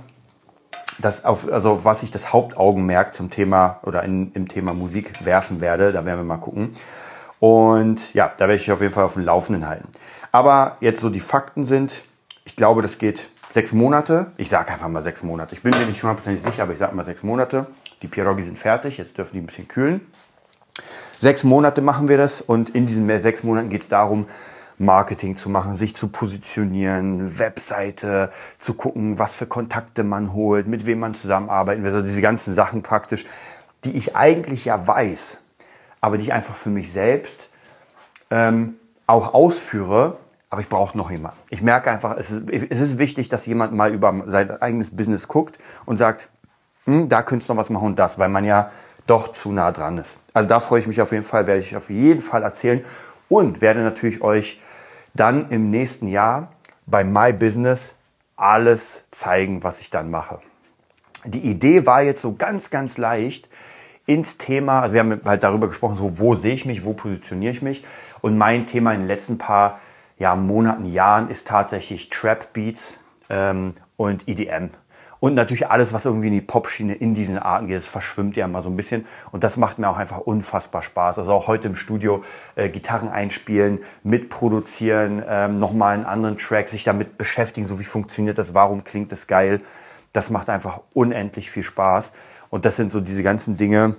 das 1.00 1.26
auf, 1.26 1.52
also 1.52 1.84
was 1.84 2.04
ich 2.04 2.12
das 2.12 2.32
Hauptaugenmerk 2.32 3.12
zum 3.16 3.32
Thema 3.32 3.80
oder 3.82 4.04
in, 4.04 4.32
im 4.34 4.48
Thema 4.48 4.76
Musik 4.76 5.26
werfen 5.26 5.62
werde. 5.62 5.92
Da 5.92 6.06
werden 6.06 6.20
wir 6.20 6.26
mal 6.26 6.38
gucken. 6.38 6.74
Und 7.40 8.14
ja, 8.14 8.32
da 8.36 8.48
werde 8.48 8.56
ich 8.56 8.72
auf 8.72 8.82
jeden 8.82 8.94
Fall 8.94 9.06
auf 9.06 9.14
dem 9.14 9.26
Laufenden 9.26 9.68
halten. 9.68 9.90
Aber 10.32 10.78
jetzt 10.80 11.00
so 11.00 11.10
die 11.10 11.20
Fakten 11.20 11.66
sind, 11.66 12.04
ich 12.44 12.56
glaube, 12.56 12.82
das 12.82 12.98
geht 12.98 13.30
sechs 13.50 13.74
Monate. 13.74 14.32
Ich 14.38 14.50
sage 14.50 14.72
einfach 14.72 14.88
mal 14.88 15.04
sechs 15.04 15.24
Monate. 15.24 15.56
Ich 15.56 15.62
bin 15.62 15.72
mir 15.78 15.86
nicht 15.86 16.02
hundertprozentig 16.02 16.44
sicher, 16.44 16.64
aber 16.64 16.74
ich 16.74 16.80
sage 16.80 16.96
mal 16.96 17.06
sechs 17.06 17.24
Monate. 17.24 17.68
Die 18.02 18.08
Pierogi 18.08 18.44
sind 18.44 18.60
fertig, 18.60 18.98
jetzt 18.98 19.18
dürfen 19.18 19.34
die 19.34 19.40
ein 19.40 19.46
bisschen 19.46 19.68
kühlen. 19.68 20.02
Sechs 21.18 21.44
Monate 21.44 21.82
machen 21.82 22.10
wir 22.10 22.18
das 22.18 22.42
und 22.42 22.72
in 22.72 22.86
diesen 22.86 23.08
sechs 23.20 23.44
Monaten 23.44 23.70
geht 23.70 23.84
es 23.84 23.90
darum, 23.90 24.28
Marketing 24.78 25.38
zu 25.38 25.50
machen, 25.50 25.74
sich 25.74 25.96
zu 25.96 26.10
positionieren, 26.10 27.40
Webseite 27.40 28.30
zu 28.60 28.74
gucken, 28.74 29.18
was 29.18 29.36
für 29.36 29.46
Kontakte 29.46 30.04
man 30.04 30.34
holt, 30.34 30.68
mit 30.68 30.86
wem 30.86 31.00
man 31.00 31.14
zusammenarbeiten 31.14 31.84
will. 31.84 31.92
Also 31.92 32.06
diese 32.06 32.22
ganzen 32.22 32.54
Sachen 32.54 32.82
praktisch, 32.82 33.26
die 33.86 33.92
ich 33.92 34.16
eigentlich 34.16 34.66
ja 34.66 34.86
weiß, 34.86 35.40
aber 36.02 36.18
die 36.18 36.26
ich 36.26 36.34
einfach 36.34 36.56
für 36.56 36.70
mich 36.70 36.92
selbst 36.92 37.50
ähm, 38.32 38.76
auch 39.08 39.34
ausführe, 39.34 40.18
aber 40.50 40.62
ich 40.62 40.70
brauche 40.70 40.98
noch 40.98 41.12
jemanden. 41.12 41.38
Ich 41.50 41.62
merke 41.62 41.92
einfach, 41.92 42.16
es 42.18 42.32
ist, 42.32 42.50
es 42.50 42.80
ist 42.80 42.98
wichtig, 42.98 43.30
dass 43.30 43.46
jemand 43.46 43.74
mal 43.74 43.94
über 43.94 44.24
sein 44.28 44.62
eigenes 44.62 44.96
Business 44.96 45.28
guckt 45.28 45.60
und 45.86 45.98
sagt, 45.98 46.30
hm, 46.86 47.10
da 47.10 47.24
könntest 47.24 47.50
du 47.50 47.54
noch 47.54 47.60
was 47.60 47.70
machen 47.70 47.88
und 47.88 48.00
das, 48.00 48.20
weil 48.20 48.30
man 48.30 48.46
ja 48.46 48.72
doch 49.08 49.32
zu 49.32 49.52
nah 49.52 49.72
dran 49.72 49.98
ist. 49.98 50.20
Also 50.34 50.50
da 50.50 50.60
freue 50.60 50.80
ich 50.80 50.88
mich 50.88 51.02
auf 51.02 51.12
jeden 51.12 51.24
Fall, 51.24 51.48
werde 51.48 51.62
ich 51.62 51.76
auf 51.76 51.90
jeden 51.90 52.22
Fall 52.22 52.44
erzählen 52.44 52.84
und 53.30 53.62
werde 53.62 53.82
natürlich 53.82 54.22
euch 54.22 54.60
dann 55.14 55.50
im 55.50 55.70
nächsten 55.70 56.08
Jahr 56.08 56.52
bei 56.86 57.04
My 57.04 57.34
Business 57.34 57.94
alles 58.36 59.04
zeigen, 59.12 59.64
was 59.64 59.80
ich 59.80 59.90
dann 59.90 60.12
mache. 60.12 60.40
Die 61.24 61.40
Idee 61.40 61.86
war 61.86 62.04
jetzt 62.04 62.22
so 62.22 62.36
ganz, 62.36 62.70
ganz 62.70 62.98
leicht 62.98 63.50
ins 64.06 64.38
Thema, 64.38 64.82
also 64.82 64.94
wir 64.94 65.00
haben 65.00 65.22
halt 65.26 65.44
darüber 65.44 65.68
gesprochen, 65.68 65.96
so 65.96 66.20
wo 66.20 66.36
sehe 66.36 66.54
ich 66.54 66.66
mich, 66.66 66.86
wo 66.86 66.94
positioniere 66.94 67.52
ich 67.52 67.62
mich 67.62 67.84
und 68.22 68.38
mein 68.38 68.66
Thema 68.68 68.94
in 68.94 69.02
den 69.02 69.08
letzten 69.08 69.38
paar 69.38 69.80
ja, 70.18 70.36
Monaten, 70.36 70.86
Jahren 70.86 71.30
ist 71.30 71.48
tatsächlich 71.48 72.10
Trap 72.10 72.54
Beats 72.54 72.98
ähm, 73.30 73.74
und 73.98 74.28
EDM. 74.28 74.70
Und 75.20 75.34
natürlich 75.34 75.68
alles, 75.68 75.94
was 75.94 76.06
irgendwie 76.06 76.28
in 76.28 76.34
die 76.34 76.42
Popschiene 76.42 76.94
in 76.94 77.16
diesen 77.16 77.40
Arten 77.40 77.68
geht, 77.68 77.78
das 77.78 77.88
verschwimmt 77.88 78.36
ja 78.38 78.48
mal 78.48 78.62
so 78.62 78.70
ein 78.70 78.76
bisschen. 78.76 79.08
Und 79.32 79.44
das 79.44 79.58
macht 79.58 79.80
mir 79.80 79.90
auch 79.90 79.98
einfach 79.98 80.20
unfassbar 80.20 80.84
Spaß. 80.84 81.18
Also 81.18 81.34
auch 81.34 81.48
heute 81.48 81.68
im 81.68 81.76
Studio 81.76 82.24
äh, 82.56 82.70
Gitarren 82.70 83.10
einspielen, 83.10 83.80
mitproduzieren, 84.04 85.24
ähm, 85.28 85.58
nochmal 85.58 85.96
einen 85.96 86.06
anderen 86.06 86.38
Track, 86.38 86.70
sich 86.70 86.84
damit 86.84 87.18
beschäftigen, 87.18 87.66
so 87.66 87.80
wie 87.80 87.86
funktioniert 87.86 88.38
das, 88.38 88.54
warum 88.54 88.84
klingt 88.84 89.12
das 89.12 89.26
geil. 89.26 89.62
Das 90.14 90.30
macht 90.30 90.50
einfach 90.50 90.82
unendlich 90.94 91.50
viel 91.50 91.64
Spaß. 91.64 92.14
Und 92.56 92.64
das 92.64 92.78
sind 92.78 92.90
so 92.90 93.02
diese 93.02 93.22
ganzen 93.22 93.58
Dinge, 93.58 93.98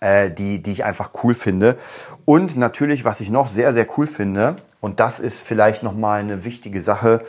äh, 0.00 0.32
die, 0.32 0.60
die 0.60 0.72
ich 0.72 0.82
einfach 0.82 1.12
cool 1.22 1.32
finde. 1.32 1.76
Und 2.24 2.56
natürlich, 2.56 3.04
was 3.04 3.20
ich 3.20 3.30
noch 3.30 3.46
sehr, 3.46 3.72
sehr 3.72 3.86
cool 3.96 4.08
finde, 4.08 4.56
und 4.80 4.98
das 4.98 5.20
ist 5.20 5.46
vielleicht 5.46 5.84
nochmal 5.84 6.18
eine 6.18 6.44
wichtige 6.44 6.82
Sache, 6.82 7.22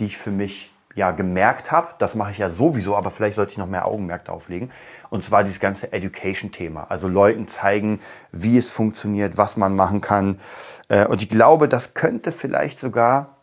die 0.00 0.06
ich 0.06 0.18
für 0.18 0.32
mich 0.32 0.74
ja 0.96 1.12
gemerkt 1.12 1.70
habe, 1.70 1.90
das 1.98 2.16
mache 2.16 2.32
ich 2.32 2.38
ja 2.38 2.50
sowieso, 2.50 2.96
aber 2.96 3.12
vielleicht 3.12 3.36
sollte 3.36 3.52
ich 3.52 3.58
noch 3.58 3.68
mehr 3.68 3.86
Augenmerk 3.86 4.24
darauf 4.24 4.48
legen. 4.48 4.72
Und 5.10 5.22
zwar 5.22 5.44
dieses 5.44 5.60
ganze 5.60 5.92
Education-Thema. 5.92 6.88
Also 6.88 7.06
Leuten 7.06 7.46
zeigen, 7.46 8.00
wie 8.32 8.58
es 8.58 8.68
funktioniert, 8.68 9.38
was 9.38 9.56
man 9.56 9.76
machen 9.76 10.00
kann. 10.00 10.40
Äh, 10.88 11.06
und 11.06 11.22
ich 11.22 11.28
glaube, 11.28 11.68
das 11.68 11.94
könnte 11.94 12.32
vielleicht 12.32 12.80
sogar 12.80 13.36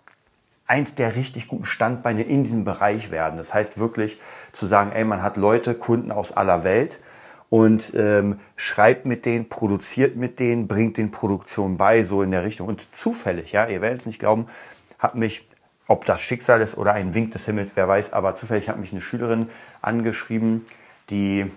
eins 0.70 0.96
der 0.96 1.16
richtig 1.16 1.48
guten 1.48 1.66
Standbeine 1.66 2.24
in 2.24 2.44
diesem 2.44 2.64
Bereich 2.64 3.12
werden. 3.12 3.38
Das 3.38 3.54
heißt 3.54 3.80
wirklich 3.80 4.20
zu 4.52 4.68
sagen, 4.68 4.92
ey, 4.92 5.04
man 5.04 5.24
hat 5.24 5.36
Leute, 5.36 5.74
Kunden 5.74 6.12
aus 6.12 6.32
aller 6.32 6.64
Welt 6.64 7.00
und 7.50 7.94
ähm, 7.96 8.40
schreibt 8.56 9.06
mit 9.06 9.26
denen, 9.26 9.50
produziert 9.50 10.16
mit 10.16 10.40
denen, 10.40 10.68
bringt 10.68 10.98
den 10.98 11.10
Produktionen 11.10 11.78
bei, 11.78 12.04
so 12.04 12.22
in 12.22 12.32
der 12.32 12.44
Richtung. 12.44 12.68
Und 12.68 12.94
zufällig, 12.94 13.52
ja, 13.52 13.66
ihr 13.66 13.82
werdet 13.82 14.02
es 14.02 14.06
nicht 14.06 14.20
glauben, 14.20 14.46
hat 15.00 15.16
mich 15.16 15.50
ob 15.90 16.06
das 16.06 16.22
Schicksal 16.22 16.62
ist 16.62 16.78
oder 16.78 16.94
ein 16.94 17.16
Wink 17.16 17.32
des 17.32 17.46
Himmels, 17.48 17.72
wer 17.76 17.88
weiß. 17.88 18.14
Aber 18.14 18.36
zufällig 18.36 18.70
hat 18.70 18.78
mich 18.80 18.92
eine 18.92 19.02
Schülerin 19.02 19.50
angeschrieben, 19.82 20.66
die, 21.10 21.52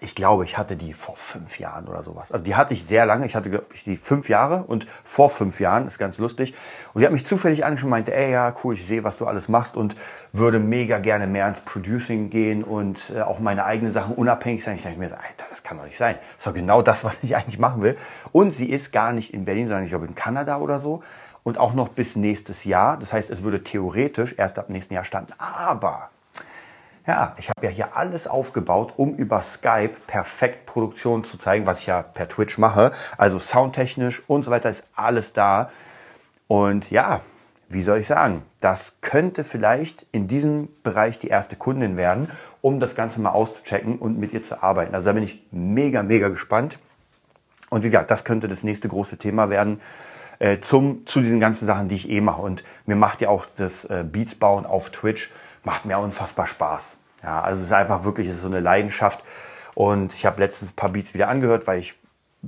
ich 0.00 0.14
glaube, 0.14 0.44
ich 0.44 0.56
hatte 0.56 0.76
die 0.76 0.94
vor 0.94 1.16
fünf 1.16 1.58
Jahren 1.58 1.88
oder 1.88 2.02
sowas. 2.02 2.30
Also 2.30 2.44
die 2.44 2.54
hatte 2.54 2.72
ich 2.72 2.86
sehr 2.86 3.04
lange. 3.04 3.26
Ich 3.26 3.34
hatte, 3.34 3.50
glaube 3.50 3.66
ich, 3.74 3.82
die 3.82 3.96
fünf 3.96 4.28
Jahre 4.28 4.62
und 4.64 4.86
vor 5.02 5.28
fünf 5.28 5.58
Jahren, 5.58 5.86
ist 5.86 5.98
ganz 5.98 6.18
lustig. 6.18 6.54
Und 6.94 7.00
die 7.00 7.06
hat 7.06 7.12
mich 7.12 7.26
zufällig 7.26 7.64
angeschaut 7.64 7.86
und 7.86 7.90
meinte, 7.90 8.14
ey, 8.14 8.30
ja, 8.30 8.54
cool, 8.62 8.74
ich 8.74 8.86
sehe, 8.86 9.02
was 9.02 9.18
du 9.18 9.26
alles 9.26 9.48
machst 9.48 9.76
und 9.76 9.96
würde 10.32 10.60
mega 10.60 10.98
gerne 10.98 11.26
mehr 11.26 11.48
ins 11.48 11.60
Producing 11.60 12.30
gehen 12.30 12.62
und 12.62 13.12
äh, 13.14 13.22
auch 13.22 13.40
meine 13.40 13.64
eigenen 13.64 13.92
Sachen 13.92 14.14
unabhängig 14.14 14.62
sein. 14.62 14.76
Ich 14.76 14.82
dachte 14.82 14.98
mir, 14.98 15.06
Alter, 15.06 15.46
das 15.50 15.62
kann 15.64 15.78
doch 15.78 15.84
nicht 15.84 15.98
sein. 15.98 16.16
Das 16.16 16.38
ist 16.38 16.46
doch 16.46 16.54
genau 16.54 16.80
das, 16.80 17.04
was 17.04 17.22
ich 17.22 17.34
eigentlich 17.34 17.58
machen 17.58 17.82
will. 17.82 17.96
Und 18.30 18.50
sie 18.50 18.70
ist 18.70 18.92
gar 18.92 19.12
nicht 19.12 19.34
in 19.34 19.44
Berlin, 19.44 19.66
sondern 19.66 19.84
ich 19.84 19.90
glaube 19.90 20.06
in 20.06 20.14
Kanada 20.14 20.58
oder 20.58 20.78
so 20.78 21.02
und 21.42 21.58
auch 21.58 21.74
noch 21.74 21.88
bis 21.88 22.14
nächstes 22.14 22.64
Jahr. 22.64 22.98
Das 22.98 23.12
heißt, 23.12 23.30
es 23.30 23.42
würde 23.42 23.64
theoretisch 23.64 24.34
erst 24.36 24.58
ab 24.58 24.68
nächsten 24.68 24.94
Jahr 24.94 25.04
starten. 25.04 25.32
Aber 25.38 26.10
ja, 27.08 27.34
ich 27.38 27.48
habe 27.48 27.66
ja 27.66 27.70
hier 27.70 27.96
alles 27.96 28.26
aufgebaut, 28.26 28.92
um 28.96 29.14
über 29.14 29.40
Skype 29.40 29.96
perfekt 30.06 30.66
Produktion 30.66 31.24
zu 31.24 31.38
zeigen, 31.38 31.66
was 31.66 31.80
ich 31.80 31.86
ja 31.86 32.02
per 32.02 32.28
Twitch 32.28 32.58
mache. 32.58 32.92
Also 33.16 33.38
soundtechnisch 33.38 34.22
und 34.28 34.42
so 34.42 34.50
weiter 34.50 34.68
ist 34.68 34.88
alles 34.94 35.32
da. 35.32 35.70
Und 36.48 36.90
ja, 36.90 37.22
wie 37.70 37.82
soll 37.82 37.98
ich 37.98 38.06
sagen, 38.06 38.42
das 38.60 38.98
könnte 39.00 39.44
vielleicht 39.44 40.06
in 40.12 40.28
diesem 40.28 40.68
Bereich 40.82 41.18
die 41.18 41.28
erste 41.28 41.56
Kundin 41.56 41.96
werden, 41.96 42.30
um 42.60 42.78
das 42.78 42.94
Ganze 42.94 43.22
mal 43.22 43.30
auszuchecken 43.30 43.98
und 43.98 44.18
mit 44.18 44.34
ihr 44.34 44.42
zu 44.42 44.62
arbeiten. 44.62 44.94
Also 44.94 45.06
da 45.06 45.14
bin 45.14 45.22
ich 45.22 45.42
mega, 45.50 46.02
mega 46.02 46.28
gespannt. 46.28 46.78
Und 47.70 47.84
wie 47.84 47.88
gesagt, 47.88 48.10
das 48.10 48.24
könnte 48.24 48.48
das 48.48 48.64
nächste 48.64 48.88
große 48.88 49.16
Thema 49.16 49.48
werden 49.48 49.80
äh, 50.40 50.58
zum, 50.60 51.06
zu 51.06 51.20
diesen 51.20 51.40
ganzen 51.40 51.64
Sachen, 51.64 51.88
die 51.88 51.94
ich 51.94 52.10
eh 52.10 52.20
mache. 52.20 52.42
Und 52.42 52.64
mir 52.84 52.96
macht 52.96 53.22
ja 53.22 53.30
auch 53.30 53.46
das 53.56 53.86
äh, 53.86 54.04
Beats 54.06 54.34
bauen 54.34 54.66
auf 54.66 54.90
Twitch, 54.90 55.30
macht 55.64 55.86
mir 55.86 55.98
unfassbar 55.98 56.46
Spaß. 56.46 56.97
Ja, 57.22 57.40
also 57.40 57.60
es 57.60 57.66
ist 57.66 57.72
einfach 57.72 58.04
wirklich 58.04 58.28
ist 58.28 58.40
so 58.40 58.48
eine 58.48 58.60
Leidenschaft. 58.60 59.24
Und 59.74 60.14
ich 60.14 60.26
habe 60.26 60.40
letztens 60.40 60.72
ein 60.72 60.76
paar 60.76 60.90
Beats 60.90 61.14
wieder 61.14 61.28
angehört, 61.28 61.66
weil 61.66 61.78
ich 61.78 61.94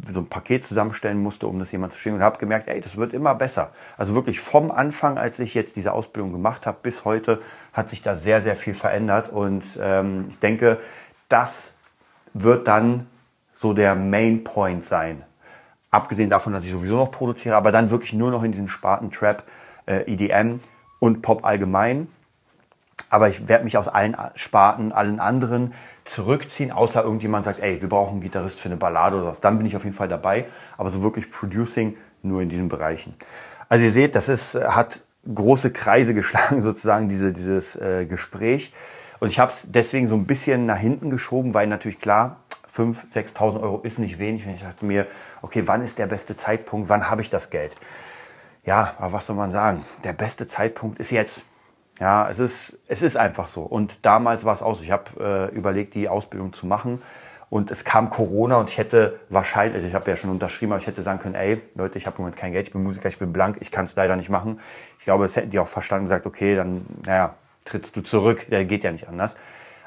so 0.07 0.21
ein 0.21 0.27
Paket 0.27 0.65
zusammenstellen 0.65 1.21
musste, 1.21 1.49
um 1.49 1.59
das 1.59 1.73
jemand 1.73 1.93
zu 1.93 1.99
schicken 1.99 2.17
und 2.17 2.23
habe 2.23 2.39
gemerkt, 2.39 2.69
ey, 2.69 2.81
das 2.81 2.97
wird 2.97 3.13
immer 3.13 3.35
besser. 3.35 3.73
Also 3.97 4.15
wirklich 4.15 4.41
vom 4.41 4.71
Anfang, 4.71 5.19
als 5.19 5.39
ich 5.41 5.55
jetzt 5.55 5.77
diese 5.77 5.93
Ausbildung 5.93 6.33
gemacht 6.33 6.67
habe, 6.67 6.79
bis 6.83 7.05
heute 7.05 7.41
hat 7.73 7.91
sich 7.91 8.03
da 8.03 8.15
sehr, 8.15 8.41
sehr 8.41 8.57
viel 8.57 8.75
verändert. 8.75 9.31
Und 9.31 9.65
ähm, 9.81 10.27
ich 10.31 10.39
denke, 10.39 10.79
das 11.29 11.77
wird 12.35 12.69
dann 12.69 13.07
so 13.53 13.73
der 13.73 13.95
Main 13.97 14.45
Point 14.45 14.85
sein. 14.85 15.25
Abgesehen 15.91 16.31
davon, 16.31 16.53
dass 16.53 16.65
ich 16.65 16.71
sowieso 16.71 16.97
noch 16.97 17.11
produziere, 17.11 17.57
aber 17.57 17.73
dann 17.73 17.91
wirklich 17.91 18.13
nur 18.13 18.31
noch 18.31 18.45
in 18.45 18.53
diesen 18.53 18.69
Sparten 18.69 19.11
Trap, 19.11 19.43
äh, 19.87 20.03
EDM 20.13 20.61
und 21.01 21.21
Pop 21.21 21.45
allgemein. 21.45 22.07
Aber 23.11 23.29
ich 23.29 23.49
werde 23.49 23.65
mich 23.65 23.77
aus 23.77 23.89
allen 23.89 24.17
Sparten, 24.37 24.93
allen 24.93 25.19
anderen 25.21 25.75
zurückziehen, 26.05 26.71
außer 26.71 27.03
irgendjemand 27.03 27.45
sagt, 27.45 27.61
ey, 27.61 27.83
wir 27.83 27.89
brauchen 27.89 28.13
einen 28.13 28.21
Gitarrist 28.21 28.61
für 28.61 28.69
eine 28.69 28.77
Ballade 28.77 29.17
oder 29.17 29.27
was. 29.27 29.41
Dann 29.41 29.59
bin 29.59 29.67
ich 29.67 29.77
auf 29.77 29.85
jeden 29.85 29.97
Fall 29.97 30.09
dabei. 30.09 30.47
Aber 30.79 30.91
so 30.91 31.03
wirklich 31.03 31.31
Producing 31.31 31.97
nur 32.23 32.41
in 32.41 32.49
diesen 32.49 32.69
Bereichen. 32.69 33.15
Also 33.69 33.85
ihr 33.85 33.93
seht, 33.93 34.15
das 34.15 34.29
ist, 34.29 34.55
hat 34.55 35.03
große 35.33 35.73
Kreise 35.73 36.15
geschlagen, 36.21 36.63
sozusagen, 36.63 37.09
diese, 37.09 37.33
dieses 37.33 37.77
äh, 37.77 38.07
Gespräch. 38.07 38.73
Und 39.19 39.29
ich 39.29 39.39
habe 39.39 39.51
es 39.51 39.67
deswegen 39.71 40.07
so 40.09 40.15
ein 40.15 40.25
bisschen 40.25 40.65
nach 40.65 40.79
hinten 40.79 41.11
geschoben, 41.11 41.53
weil 41.53 41.67
natürlich 41.67 42.01
klar, 42.01 42.37
5.000, 42.73 43.35
6.000 43.35 43.61
Euro 43.61 43.81
ist 43.83 43.99
nicht 43.99 44.19
wenig. 44.19 44.47
Und 44.47 44.55
ich 44.55 44.63
dachte 44.63 44.85
mir, 44.85 45.07
okay, 45.43 45.65
wann 45.67 45.83
ist 45.83 45.99
der 45.99 46.07
beste 46.07 46.37
Zeitpunkt? 46.37 46.89
Wann 46.89 47.11
habe 47.11 47.23
ich 47.23 47.29
das 47.29 47.51
Geld? 47.51 47.77
Ja, 48.65 48.95
aber 48.99 49.15
was 49.15 49.27
soll 49.27 49.37
man 49.37 49.51
sagen? 49.51 49.85
Der 50.05 50.13
beste 50.13 50.47
Zeitpunkt 50.47 50.99
ist 50.99 51.11
jetzt. 51.11 51.43
Ja, 52.01 52.29
es 52.31 52.39
ist, 52.39 52.79
es 52.89 53.03
ist 53.03 53.17
einfach 53.17 53.47
so. 53.47 53.63
Und 53.63 54.05
damals 54.07 54.45
war 54.47 54.55
es 54.55 54.63
auch 54.63 54.75
so. 54.75 54.83
Ich 54.83 54.91
habe 54.91 55.51
äh, 55.53 55.55
überlegt, 55.55 55.95
die 55.95 56.09
Ausbildung 56.09 56.55
zu 56.55 56.67
machen. 56.67 57.01
Und 57.51 57.71
es 57.71 57.85
kam 57.85 58.11
Corona 58.11 58.59
und 58.59 58.71
ich 58.71 58.79
hätte 58.79 59.19
wahrscheinlich, 59.29 59.75
also 59.75 59.87
ich 59.87 59.95
habe 59.95 60.09
ja 60.09 60.17
schon 60.17 60.31
unterschrieben, 60.31 60.73
aber 60.73 60.81
ich 60.81 60.87
hätte 60.87 61.03
sagen 61.03 61.19
können, 61.19 61.35
ey, 61.35 61.61
Leute, 61.75 61.99
ich 61.99 62.07
habe 62.07 62.17
im 62.17 62.23
Moment 62.23 62.37
kein 62.37 62.53
Geld, 62.53 62.69
ich 62.69 62.73
bin 62.73 62.83
Musiker, 62.83 63.09
ich 63.09 63.19
bin 63.19 63.33
blank, 63.33 63.59
ich 63.61 63.73
kann 63.73 63.85
es 63.85 63.97
leider 63.97 64.15
nicht 64.15 64.31
machen. 64.31 64.61
Ich 64.99 65.05
glaube, 65.05 65.25
das 65.25 65.35
hätten 65.35 65.51
die 65.51 65.59
auch 65.59 65.67
verstanden 65.67 66.05
und 66.05 66.11
gesagt, 66.11 66.27
okay, 66.27 66.55
dann, 66.55 66.87
naja, 67.05 67.35
trittst 67.65 67.97
du 67.97 68.03
zurück, 68.03 68.47
der 68.51 68.65
geht 68.65 68.85
ja 68.85 68.93
nicht 68.93 69.09
anders. 69.09 69.37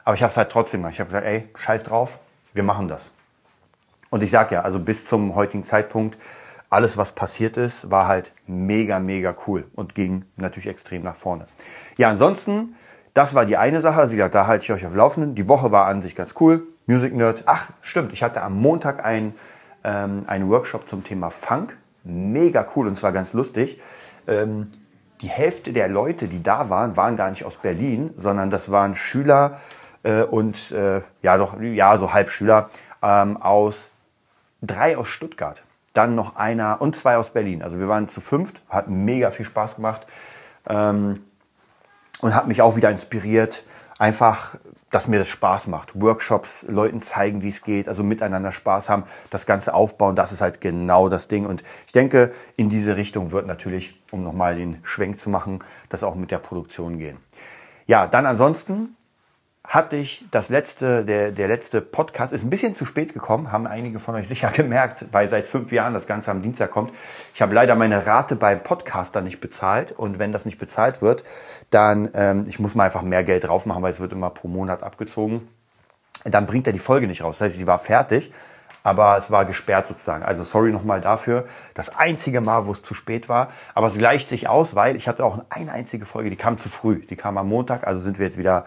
Aber 0.04 0.14
ich 0.14 0.22
habe 0.22 0.30
es 0.32 0.38
halt 0.38 0.52
trotzdem 0.52 0.82
gemacht. 0.82 0.94
Ich 0.94 1.00
habe 1.00 1.08
gesagt, 1.08 1.26
ey, 1.26 1.48
scheiß 1.56 1.86
drauf, 1.86 2.20
wir 2.54 2.64
machen 2.64 2.90
das. 2.90 3.14
Und 4.10 4.24
ich 4.24 4.30
sage 4.30 4.56
ja, 4.56 4.62
also 4.62 4.80
bis 4.80 5.06
zum 5.06 5.34
heutigen 5.34 5.64
Zeitpunkt, 5.64 6.18
alles, 6.74 6.98
was 6.98 7.14
passiert 7.14 7.56
ist, 7.58 7.92
war 7.92 8.08
halt 8.08 8.34
mega, 8.48 9.00
mega 9.00 9.36
cool 9.48 9.66
und 9.76 9.96
ging 9.96 10.26
natürlich 10.38 10.68
extrem 10.68 11.04
nach 11.04 11.16
vorne. 11.16 11.48
Ja, 11.98 12.10
ansonsten, 12.10 12.76
das 13.14 13.36
war 13.36 13.46
die 13.46 13.58
eine 13.58 13.80
Sache. 13.80 14.10
Wie 14.12 14.16
gesagt, 14.16 14.36
da 14.36 14.48
halte 14.48 14.64
ich 14.64 14.72
euch 14.72 14.86
auf 14.86 14.96
Laufenden. 14.96 15.36
Die 15.36 15.48
Woche 15.48 15.72
war 15.72 15.86
an 15.86 16.02
sich 16.02 16.16
ganz 16.16 16.34
cool. 16.40 16.64
Music 16.88 17.16
Nerd. 17.16 17.44
Ach, 17.46 17.70
stimmt. 17.82 18.12
Ich 18.12 18.24
hatte 18.24 18.42
am 18.42 18.60
Montag 18.60 19.06
ein, 19.06 19.36
ähm, 19.84 20.24
einen 20.28 20.50
Workshop 20.50 20.88
zum 20.88 21.04
Thema 21.04 21.30
Funk. 21.30 21.78
Mega 22.04 22.66
cool 22.76 22.88
und 22.88 22.98
zwar 22.98 23.12
ganz 23.12 23.34
lustig. 23.34 23.80
Ähm, 24.28 24.72
die 25.22 25.30
Hälfte 25.30 25.72
der 25.72 25.88
Leute, 25.88 26.28
die 26.28 26.44
da 26.44 26.70
waren, 26.70 26.98
waren 26.98 27.16
gar 27.16 27.30
nicht 27.30 27.46
aus 27.46 27.58
Berlin, 27.58 28.12
sondern 28.18 28.50
das 28.50 28.72
waren 28.72 28.96
Schüler 28.96 29.60
äh, 30.02 30.24
und 30.24 30.72
äh, 30.72 31.02
ja, 31.22 31.38
doch, 31.38 31.62
ja, 31.62 31.98
so 31.98 32.14
Halbschüler 32.14 32.70
ähm, 33.02 33.38
aus 33.38 33.92
drei 34.62 34.98
aus 34.98 35.08
Stuttgart. 35.08 35.62
Dann 35.94 36.16
noch 36.16 36.36
einer 36.36 36.82
und 36.82 36.96
zwei 36.96 37.18
aus 37.18 37.32
Berlin. 37.32 37.62
Also 37.62 37.80
wir 37.80 37.88
waren 37.88 38.08
zu 38.08 38.20
fünft, 38.20 38.62
hat 38.68 38.88
mega 38.88 39.32
viel 39.32 39.46
Spaß 39.46 39.76
gemacht. 39.76 40.08
Ähm, 40.68 41.22
und 42.24 42.34
hat 42.34 42.48
mich 42.48 42.62
auch 42.62 42.78
wieder 42.78 42.90
inspiriert, 42.90 43.66
einfach, 44.00 44.56
dass 44.90 45.10
mir 45.10 45.20
das 45.20 45.28
Spaß 45.28 45.68
macht. 45.68 46.00
Workshops, 46.00 46.66
Leuten 46.70 47.02
zeigen, 47.02 47.42
wie 47.42 47.50
es 47.50 47.64
geht, 47.64 47.90
also 47.90 48.02
miteinander 48.02 48.54
Spaß 48.54 48.90
haben, 48.90 49.04
das 49.30 49.46
Ganze 49.46 49.74
aufbauen, 49.74 50.16
das 50.16 50.32
ist 50.32 50.40
halt 50.40 50.62
genau 50.62 51.10
das 51.10 51.28
Ding. 51.28 51.46
Und 51.46 51.64
ich 51.86 51.92
denke, 51.92 52.32
in 52.56 52.70
diese 52.70 52.96
Richtung 52.96 53.32
wird 53.32 53.46
natürlich, 53.46 54.02
um 54.12 54.24
nochmal 54.24 54.56
den 54.56 54.78
Schwenk 54.84 55.20
zu 55.20 55.30
machen, 55.30 55.60
das 55.90 56.04
auch 56.04 56.16
mit 56.16 56.32
der 56.32 56.38
Produktion 56.38 56.98
gehen. 56.98 57.18
Ja, 57.88 58.08
dann 58.08 58.26
ansonsten 58.26 58.96
hatte 59.66 59.96
ich 59.96 60.26
das 60.30 60.50
letzte, 60.50 61.06
der, 61.06 61.32
der 61.32 61.48
letzte 61.48 61.82
Podcast 61.82 62.34
ist 62.34 62.44
ein 62.44 62.50
bisschen 62.50 62.76
zu 62.76 62.86
spät 62.86 63.14
gekommen, 63.14 63.52
haben 63.52 63.66
einige 63.66 64.00
von 64.00 64.16
euch 64.16 64.28
sicher 64.34 64.52
gemerkt, 64.52 65.06
weil 65.12 65.30
seit 65.30 65.48
fünf 65.48 65.72
Jahren 65.72 65.94
das 65.94 66.06
Ganze 66.06 66.32
am 66.32 66.42
Dienstag 66.42 66.72
kommt. 66.72 66.92
Ich 67.34 67.42
habe 67.42 67.54
leider 67.54 67.76
meine 67.76 68.06
Rate 68.06 68.36
beim 68.36 68.62
Podcaster 68.62 69.22
nicht 69.22 69.40
bezahlt 69.40 69.92
und 69.92 70.20
wenn 70.20 70.32
das 70.32 70.46
nicht 70.46 70.58
bezahlt 70.58 71.02
wird, 71.02 71.24
dann 71.70 72.10
ähm, 72.14 72.44
ich 72.48 72.60
muss 72.60 72.76
mal 72.76 72.86
einfach 72.86 73.02
mehr 73.02 73.24
Geld 73.24 73.46
drauf 73.46 73.66
machen, 73.66 73.82
weil 73.82 73.92
es 73.92 74.00
wird 74.00 74.12
immer 74.12 74.30
pro 74.30 74.48
Monat 74.48 74.84
abgezogen. 74.84 75.48
Dann 76.26 76.46
bringt 76.46 76.68
er 76.68 76.74
die 76.74 76.80
Folge 76.80 77.08
nicht 77.08 77.24
raus. 77.24 77.40
Das 77.40 77.48
heißt, 77.48 77.58
sie 77.58 77.68
war 77.68 77.80
fertig, 77.80 78.32
aber 78.84 79.18
es 79.18 79.32
war 79.32 79.46
gesperrt 79.46 79.88
sozusagen. 79.88 80.24
Also 80.24 80.44
sorry 80.44 80.72
nochmal 80.72 81.02
dafür. 81.02 81.46
Das 81.74 81.96
einzige 81.96 82.42
Mal, 82.42 82.66
wo 82.68 82.72
es 82.72 82.82
zu 82.82 82.94
spät 82.94 83.28
war. 83.30 83.50
Aber 83.74 83.88
es 83.88 83.98
gleicht 83.98 84.28
sich 84.28 84.48
aus, 84.48 84.76
weil 84.76 84.96
ich 84.96 85.08
hatte 85.08 85.26
auch 85.26 85.40
eine 85.50 85.72
einzige 85.72 86.06
Folge, 86.06 86.30
die 86.30 86.36
kam 86.36 86.58
zu 86.58 86.70
früh. 86.70 87.06
Die 87.06 87.16
kam 87.16 87.38
am 87.38 87.48
Montag, 87.48 87.88
also 87.88 88.00
sind 88.00 88.20
wir 88.20 88.26
jetzt 88.26 88.38
wieder 88.38 88.66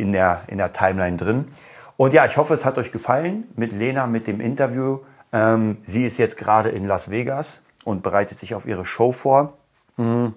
in 0.00 0.12
der, 0.12 0.42
in 0.48 0.58
der 0.58 0.72
Timeline 0.72 1.16
drin. 1.16 1.48
Und 1.96 2.14
ja, 2.14 2.24
ich 2.24 2.36
hoffe, 2.36 2.54
es 2.54 2.64
hat 2.64 2.78
euch 2.78 2.92
gefallen 2.92 3.44
mit 3.56 3.72
Lena, 3.72 4.06
mit 4.06 4.26
dem 4.26 4.40
Interview. 4.40 5.00
Ähm, 5.32 5.78
sie 5.84 6.06
ist 6.06 6.18
jetzt 6.18 6.36
gerade 6.36 6.70
in 6.70 6.86
Las 6.86 7.10
Vegas 7.10 7.60
und 7.84 8.02
bereitet 8.02 8.38
sich 8.38 8.54
auf 8.54 8.66
ihre 8.66 8.84
Show 8.84 9.12
vor. 9.12 9.54
Mhm. 9.96 10.34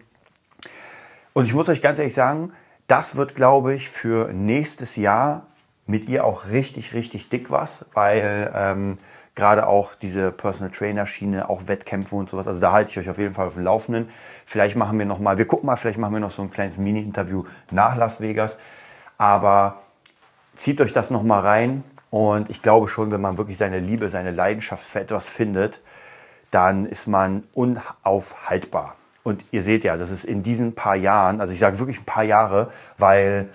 Und 1.33 1.45
ich 1.45 1.53
muss 1.53 1.69
euch 1.69 1.81
ganz 1.81 1.97
ehrlich 1.99 2.13
sagen, 2.13 2.51
das 2.87 3.15
wird, 3.15 3.35
glaube 3.35 3.73
ich, 3.73 3.89
für 3.89 4.31
nächstes 4.33 4.95
Jahr 4.97 5.47
mit 5.87 6.07
ihr 6.07 6.25
auch 6.25 6.47
richtig, 6.47 6.93
richtig 6.93 7.29
dick 7.29 7.49
was, 7.49 7.85
weil 7.93 8.51
ähm, 8.53 8.97
gerade 9.35 9.67
auch 9.67 9.95
diese 9.95 10.31
Personal 10.31 10.71
Trainer 10.71 11.05
Schiene, 11.05 11.49
auch 11.49 11.67
Wettkämpfe 11.67 12.15
und 12.15 12.29
sowas, 12.29 12.47
also 12.47 12.61
da 12.61 12.71
halte 12.71 12.91
ich 12.91 12.99
euch 12.99 13.09
auf 13.09 13.17
jeden 13.17 13.33
Fall 13.33 13.47
auf 13.47 13.55
dem 13.55 13.63
Laufenden. 13.63 14.09
Vielleicht 14.45 14.75
machen 14.75 14.99
wir 14.99 15.05
noch 15.05 15.19
mal, 15.19 15.37
wir 15.37 15.45
gucken 15.45 15.67
mal, 15.67 15.75
vielleicht 15.75 15.97
machen 15.97 16.13
wir 16.13 16.19
noch 16.19 16.31
so 16.31 16.41
ein 16.41 16.51
kleines 16.51 16.77
Mini-Interview 16.77 17.45
nach 17.71 17.95
Las 17.95 18.21
Vegas. 18.21 18.59
Aber 19.23 19.83
zieht 20.57 20.81
euch 20.81 20.91
das 20.91 21.09
nochmal 21.09 21.39
rein. 21.39 21.85
Und 22.09 22.49
ich 22.49 22.61
glaube 22.61 22.89
schon, 22.89 23.09
wenn 23.09 23.21
man 23.21 23.37
wirklich 23.37 23.57
seine 23.57 23.79
Liebe, 23.79 24.09
seine 24.09 24.31
Leidenschaft 24.31 24.83
für 24.83 24.99
etwas 24.99 25.29
findet, 25.29 25.79
dann 26.51 26.85
ist 26.85 27.07
man 27.07 27.43
unaufhaltbar. 27.53 28.97
Und 29.23 29.45
ihr 29.51 29.61
seht 29.61 29.85
ja, 29.85 29.95
das 29.95 30.11
ist 30.11 30.25
in 30.25 30.43
diesen 30.43 30.75
paar 30.75 30.97
Jahren, 30.97 31.39
also 31.39 31.53
ich 31.53 31.59
sage 31.59 31.79
wirklich 31.79 32.01
ein 32.01 32.05
paar 32.05 32.25
Jahre, 32.25 32.69
weil, 32.97 33.47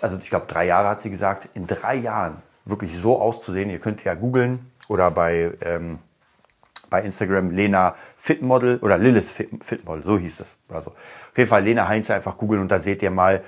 also 0.00 0.16
ich 0.18 0.30
glaube 0.30 0.46
drei 0.46 0.66
Jahre 0.66 0.88
hat 0.88 1.02
sie 1.02 1.10
gesagt, 1.10 1.48
in 1.54 1.66
drei 1.66 1.96
Jahren 1.96 2.40
wirklich 2.64 2.96
so 2.96 3.20
auszusehen, 3.20 3.70
ihr 3.70 3.80
könnt 3.80 4.04
ja 4.04 4.14
googeln 4.14 4.70
oder 4.86 5.10
bei, 5.10 5.50
ähm, 5.62 5.98
bei 6.90 7.02
Instagram 7.02 7.50
Lena 7.50 7.96
Fitmodel 8.16 8.78
oder 8.82 8.98
Lilith 8.98 9.32
Fitmodel, 9.60 10.04
so 10.04 10.16
hieß 10.16 10.38
es. 10.38 10.58
Also 10.68 10.92
auf 10.92 11.36
jeden 11.36 11.50
Fall 11.50 11.64
Lena 11.64 11.88
Heinz 11.88 12.08
einfach 12.08 12.36
googeln 12.36 12.62
und 12.62 12.70
da 12.70 12.78
seht 12.78 13.02
ihr 13.02 13.10
mal, 13.10 13.42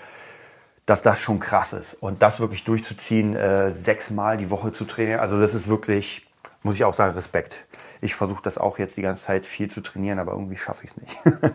dass 0.93 1.01
das 1.01 1.23
schon 1.23 1.41
krass 1.41 1.73
ist. 1.73 1.95
Und 1.95 2.21
das 2.21 2.39
wirklich 2.39 2.65
durchzuziehen, 2.65 3.35
äh, 3.35 3.73
sechsmal 3.73 4.37
die 4.37 4.51
Woche 4.51 4.73
zu 4.73 4.85
trainieren, 4.85 5.21
also 5.21 5.41
das 5.41 5.55
ist 5.55 5.69
wirklich, 5.69 6.29
muss 6.63 6.75
ich 6.75 6.85
auch 6.85 6.93
sagen, 6.93 7.15
Respekt. 7.15 7.65
Ich 8.03 8.15
versuche 8.15 8.43
das 8.43 8.59
auch 8.59 8.79
jetzt 8.79 8.99
die 8.99 9.01
ganze 9.01 9.25
Zeit 9.25 9.47
viel 9.47 9.71
zu 9.71 9.81
trainieren, 9.81 10.19
aber 10.19 10.33
irgendwie 10.33 10.59
schaffe 10.59 10.85
ich 10.85 10.91
es 10.91 10.97
nicht. 10.99 11.17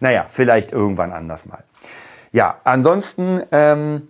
naja, 0.00 0.26
vielleicht 0.28 0.70
irgendwann 0.70 1.12
anders 1.12 1.46
mal. 1.46 1.64
Ja, 2.30 2.60
ansonsten 2.62 3.42
ähm, 3.50 4.06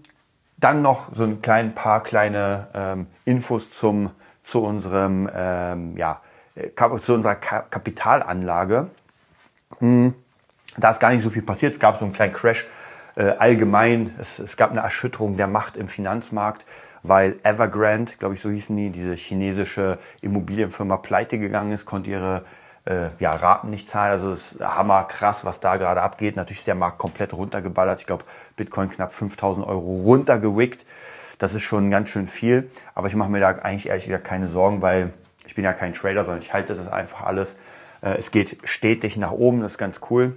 dann 0.59 0.83
noch 0.83 1.09
so 1.14 1.25
ein 1.25 1.40
klein 1.40 1.75
paar 1.75 2.02
kleine 2.02 2.66
ähm, 2.75 3.06
Infos 3.25 3.71
zum, 3.71 4.11
zu, 4.42 4.62
unserem, 4.62 5.30
ähm, 5.35 5.97
ja, 5.97 6.21
äh, 6.54 6.68
zu 7.00 7.14
unserer 7.14 7.37
Kapitalanlage. 7.37 8.90
Hm, 9.78 10.14
da 10.76 10.90
ist 10.90 11.00
gar 11.00 11.12
nicht 11.12 11.23
so 11.23 11.30
viel 11.30 11.40
passiert. 11.40 11.73
Es 11.73 11.80
gab 11.80 11.97
so 11.97 12.04
einen 12.04 12.12
kleinen 12.12 12.35
Crash 12.35 12.66
äh, 13.16 13.35
allgemein, 13.38 14.14
es, 14.18 14.38
es 14.38 14.56
gab 14.56 14.70
eine 14.70 14.80
Erschütterung 14.80 15.37
der 15.37 15.46
Macht 15.46 15.76
im 15.76 15.88
Finanzmarkt, 15.88 16.64
weil 17.02 17.37
Evergrande, 17.42 18.12
glaube 18.18 18.35
ich, 18.35 18.40
so 18.40 18.50
hießen 18.50 18.76
die, 18.76 18.90
diese 18.90 19.14
chinesische 19.14 19.99
Immobilienfirma 20.20 20.99
pleite 20.99 21.38
gegangen 21.38 21.73
ist, 21.73 21.87
konnte 21.87 22.11
ihre 22.11 22.44
äh, 22.85 23.08
ja, 23.18 23.30
Raten 23.30 23.70
nicht 23.70 23.88
zahlen. 23.88 24.12
Also 24.12 24.30
es 24.30 24.52
ist 24.52 24.61
hammer 24.61 25.04
krass, 25.04 25.44
was 25.44 25.61
da 25.61 25.76
gerade 25.76 26.02
abgeht. 26.02 26.37
Natürlich 26.37 26.61
ist 26.61 26.66
der 26.66 26.75
Markt 26.75 26.99
komplett 26.99 27.32
runtergeballert. 27.32 28.00
Ich 28.00 28.06
glaube, 28.06 28.25
Bitcoin 28.56 28.90
knapp 28.90 29.12
5000 29.12 29.66
Euro 29.66 29.96
runtergewickt. 29.96 30.87
Das 31.38 31.54
ist 31.54 31.62
schon 31.62 31.90
ganz 31.90 32.08
schön 32.08 32.26
viel. 32.26 32.70
Aber 32.94 33.08
ich 33.08 33.14
mache 33.14 33.30
mir 33.30 33.40
da 33.40 33.49
eigentlich 33.49 33.88
ehrlich 33.88 34.06
gesagt 34.06 34.25
keine 34.25 34.46
Sorgen, 34.46 34.82
weil 34.82 35.12
ich 35.46 35.54
bin 35.54 35.64
ja 35.64 35.73
kein 35.73 35.92
Trader, 35.92 36.25
sondern 36.25 36.42
ich 36.42 36.52
halte 36.52 36.75
das 36.75 36.88
einfach 36.88 37.23
alles. 37.23 37.58
Äh, 38.02 38.16
es 38.18 38.30
geht 38.30 38.58
stetig 38.64 39.16
nach 39.16 39.32
oben, 39.32 39.61
das 39.61 39.73
ist 39.73 39.78
ganz 39.78 40.00
cool. 40.11 40.37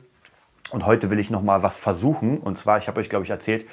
Und 0.72 0.86
heute 0.86 1.10
will 1.10 1.20
ich 1.20 1.30
noch 1.30 1.42
mal 1.42 1.64
was 1.64 1.78
versuchen. 1.78 2.38
Und 2.38 2.58
zwar, 2.58 2.78
ich 2.78 2.88
habe 2.88 3.00
euch, 3.00 3.10
glaube 3.10 3.26
ich, 3.26 3.32
erzählt, 3.32 3.66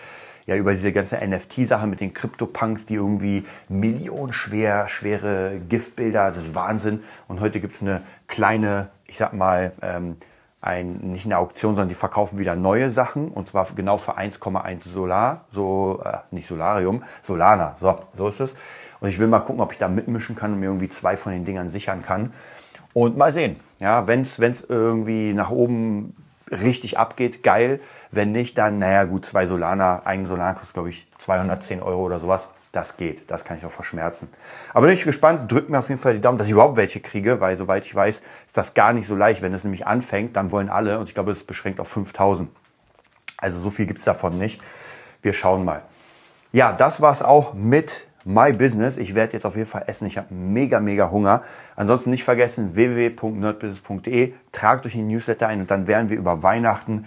ja, 0.46 0.54
über 0.54 0.70
diese 0.70 0.92
ganze 0.92 1.16
NFT-Sache 1.16 1.86
mit 1.86 2.00
den 2.00 2.14
Crypto-Punks, 2.14 2.86
die 2.86 2.94
irgendwie 2.94 3.44
millionenschwer, 3.68 4.86
schwere 4.88 5.58
Giftbilder, 5.68 6.26
das 6.26 6.36
ist 6.36 6.54
Wahnsinn. 6.54 7.02
Und 7.26 7.40
heute 7.40 7.60
gibt 7.60 7.74
es 7.74 7.82
eine 7.82 8.02
kleine, 8.28 8.88
ich 9.06 9.18
sag 9.18 9.32
mal, 9.32 9.72
ähm, 9.82 10.16
ein, 10.60 10.98
nicht 11.12 11.26
eine 11.26 11.38
Auktion, 11.38 11.74
sondern 11.74 11.88
die 11.88 11.94
verkaufen 11.94 12.38
wieder 12.38 12.56
neue 12.56 12.90
Sachen 12.90 13.28
und 13.28 13.46
zwar 13.46 13.66
genau 13.76 13.98
für 13.98 14.18
1,1 14.18 14.88
Solar, 14.88 15.44
so, 15.50 16.00
äh, 16.04 16.18
nicht 16.30 16.46
Solarium, 16.46 17.02
Solana, 17.22 17.74
so, 17.76 17.96
so 18.14 18.26
ist 18.26 18.40
es. 18.40 18.56
Und 19.00 19.10
ich 19.10 19.18
will 19.18 19.26
mal 19.26 19.40
gucken, 19.40 19.60
ob 19.60 19.72
ich 19.72 19.78
da 19.78 19.88
mitmischen 19.88 20.34
kann 20.34 20.54
und 20.54 20.60
mir 20.60 20.66
irgendwie 20.66 20.88
zwei 20.88 21.16
von 21.16 21.32
den 21.32 21.44
Dingern 21.44 21.68
sichern 21.68 22.02
kann. 22.02 22.32
Und 22.94 23.16
mal 23.16 23.32
sehen, 23.32 23.56
ja, 23.78 24.06
wenn 24.06 24.22
es 24.22 24.64
irgendwie 24.68 25.34
nach 25.34 25.50
oben 25.50 26.16
richtig 26.50 26.98
abgeht, 26.98 27.42
geil. 27.42 27.80
Wenn 28.10 28.32
nicht, 28.32 28.56
dann, 28.58 28.78
naja, 28.78 29.04
gut, 29.04 29.24
zwei 29.24 29.46
Solana, 29.46 30.02
ein 30.04 30.26
Solana 30.26 30.54
kostet, 30.54 30.74
glaube 30.74 30.90
ich, 30.90 31.06
210 31.18 31.82
Euro 31.82 32.02
oder 32.02 32.18
sowas. 32.18 32.50
Das 32.72 32.98
geht, 32.98 33.30
das 33.30 33.44
kann 33.46 33.56
ich 33.56 33.64
auch 33.64 33.70
verschmerzen. 33.70 34.28
Aber 34.74 34.86
bin 34.86 34.94
ich 34.94 35.04
gespannt, 35.04 35.50
drückt 35.50 35.70
mir 35.70 35.78
auf 35.78 35.88
jeden 35.88 36.00
Fall 36.00 36.12
die 36.12 36.20
Daumen, 36.20 36.36
dass 36.36 36.46
ich 36.46 36.52
überhaupt 36.52 36.76
welche 36.76 37.00
kriege, 37.00 37.40
weil 37.40 37.56
soweit 37.56 37.86
ich 37.86 37.94
weiß, 37.94 38.22
ist 38.46 38.56
das 38.56 38.74
gar 38.74 38.92
nicht 38.92 39.06
so 39.06 39.16
leicht. 39.16 39.40
Wenn 39.40 39.54
es 39.54 39.64
nämlich 39.64 39.86
anfängt, 39.86 40.36
dann 40.36 40.50
wollen 40.52 40.68
alle 40.68 40.98
und 40.98 41.08
ich 41.08 41.14
glaube, 41.14 41.30
das 41.30 41.38
ist 41.38 41.46
beschränkt 41.46 41.80
auf 41.80 41.88
5000. 41.88 42.50
Also 43.38 43.58
so 43.60 43.70
viel 43.70 43.86
gibt 43.86 44.00
es 44.00 44.04
davon 44.04 44.38
nicht. 44.38 44.60
Wir 45.22 45.32
schauen 45.32 45.64
mal. 45.64 45.82
Ja, 46.52 46.72
das 46.72 47.00
war 47.00 47.12
es 47.12 47.22
auch 47.22 47.54
mit 47.54 48.06
My 48.28 48.52
Business. 48.52 48.96
Ich 48.96 49.14
werde 49.14 49.34
jetzt 49.34 49.46
auf 49.46 49.54
jeden 49.54 49.68
Fall 49.68 49.84
essen. 49.86 50.04
Ich 50.06 50.18
habe 50.18 50.34
mega, 50.34 50.80
mega 50.80 51.12
Hunger. 51.12 51.42
Ansonsten 51.76 52.10
nicht 52.10 52.24
vergessen, 52.24 52.74
www.nerdbusiness.de. 52.74 54.34
Tragt 54.50 54.84
euch 54.84 54.96
in 54.96 55.02
den 55.02 55.08
Newsletter 55.08 55.46
ein 55.46 55.60
und 55.60 55.70
dann 55.70 55.86
werden 55.86 56.10
wir 56.10 56.18
über 56.18 56.42
Weihnachten 56.42 57.04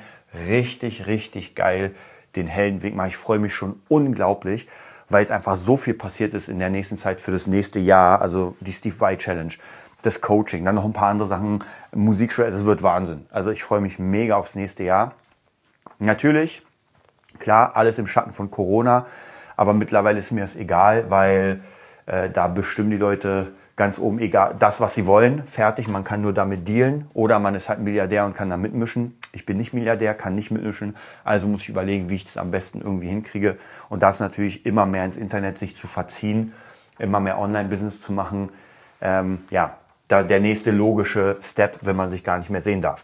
richtig, 0.48 1.08
richtig 1.08 1.56
geil 1.56 1.94
den 2.38 2.48
Heldenweg 2.48 2.96
machen. 2.96 3.10
Ich 3.10 3.18
freue 3.18 3.38
mich 3.38 3.54
schon 3.54 3.82
unglaublich, 3.90 4.70
weil 5.10 5.22
es 5.22 5.30
einfach 5.30 5.58
so 5.58 5.76
viel 5.76 5.94
passiert 5.94 6.34
ist 6.34 6.48
in 6.48 6.58
der 6.58 6.70
nächsten 6.70 6.98
Zeit 6.98 7.20
für 7.20 7.32
das 7.32 7.48
nächste 7.48 7.82
Jahr. 7.82 8.22
Also 8.22 8.56
die 8.62 8.72
Steve 8.72 8.98
White 9.02 9.24
Challenge, 9.24 9.54
das 10.04 10.22
Coaching, 10.22 10.64
dann 10.64 10.76
noch 10.76 10.86
ein 10.86 10.94
paar 10.94 11.10
andere 11.10 11.28
Sachen, 11.28 11.66
Musikschule. 11.94 12.48
Es 12.48 12.64
wird 12.64 12.82
Wahnsinn. 12.82 13.26
Also 13.30 13.52
ich 13.52 13.62
freue 13.62 13.82
mich 13.82 14.00
mega 14.00 14.38
aufs 14.38 14.56
nächste 14.56 14.84
Jahr. 14.86 15.16
Natürlich, 15.98 16.62
klar, 17.40 17.76
alles 17.76 18.00
im 18.00 18.08
Schatten 18.08 18.32
von 18.32 18.50
Corona. 18.50 19.06
Aber 19.60 19.74
mittlerweile 19.74 20.20
ist 20.20 20.32
mir 20.32 20.40
das 20.40 20.56
egal, 20.56 21.10
weil 21.10 21.60
äh, 22.06 22.30
da 22.30 22.48
bestimmen 22.48 22.92
die 22.92 22.96
Leute 22.96 23.52
ganz 23.76 24.00
oben 24.00 24.20
egal 24.20 24.56
das, 24.58 24.80
was 24.80 24.96
sie 24.96 25.06
wollen. 25.06 25.44
Fertig, 25.48 25.90
man 25.90 26.06
kann 26.06 26.22
nur 26.22 26.32
damit 26.32 26.66
dealen. 26.66 27.10
Oder 27.14 27.40
man 27.40 27.56
ist 27.56 27.68
halt 27.68 27.82
Milliardär 27.82 28.24
und 28.24 28.36
kann 28.36 28.50
da 28.50 28.56
mitmischen. 28.56 29.18
Ich 29.34 29.46
bin 29.46 29.58
nicht 29.58 29.74
Milliardär, 29.74 30.14
kann 30.14 30.34
nicht 30.34 30.50
mitmischen. 30.50 30.96
Also 31.26 31.50
muss 31.50 31.64
ich 31.64 31.68
überlegen, 31.68 32.10
wie 32.10 32.16
ich 32.16 32.24
das 32.24 32.38
am 32.38 32.52
besten 32.52 32.80
irgendwie 32.80 33.10
hinkriege. 33.10 33.58
Und 33.90 34.02
das 34.02 34.22
natürlich 34.22 34.66
immer 34.66 34.86
mehr 34.86 35.04
ins 35.04 35.18
Internet 35.18 35.58
sich 35.58 35.76
zu 35.76 35.88
verziehen, 35.88 36.54
immer 36.98 37.20
mehr 37.20 37.38
Online-Business 37.38 38.00
zu 38.00 38.14
machen. 38.14 38.52
Ähm, 39.02 39.40
ja, 39.50 39.76
da 40.08 40.24
der 40.24 40.40
nächste 40.40 40.72
logische 40.72 41.36
Step, 41.42 41.80
wenn 41.82 41.98
man 41.98 42.08
sich 42.08 42.24
gar 42.24 42.38
nicht 42.38 42.50
mehr 42.50 42.62
sehen 42.62 42.80
darf. 42.80 43.04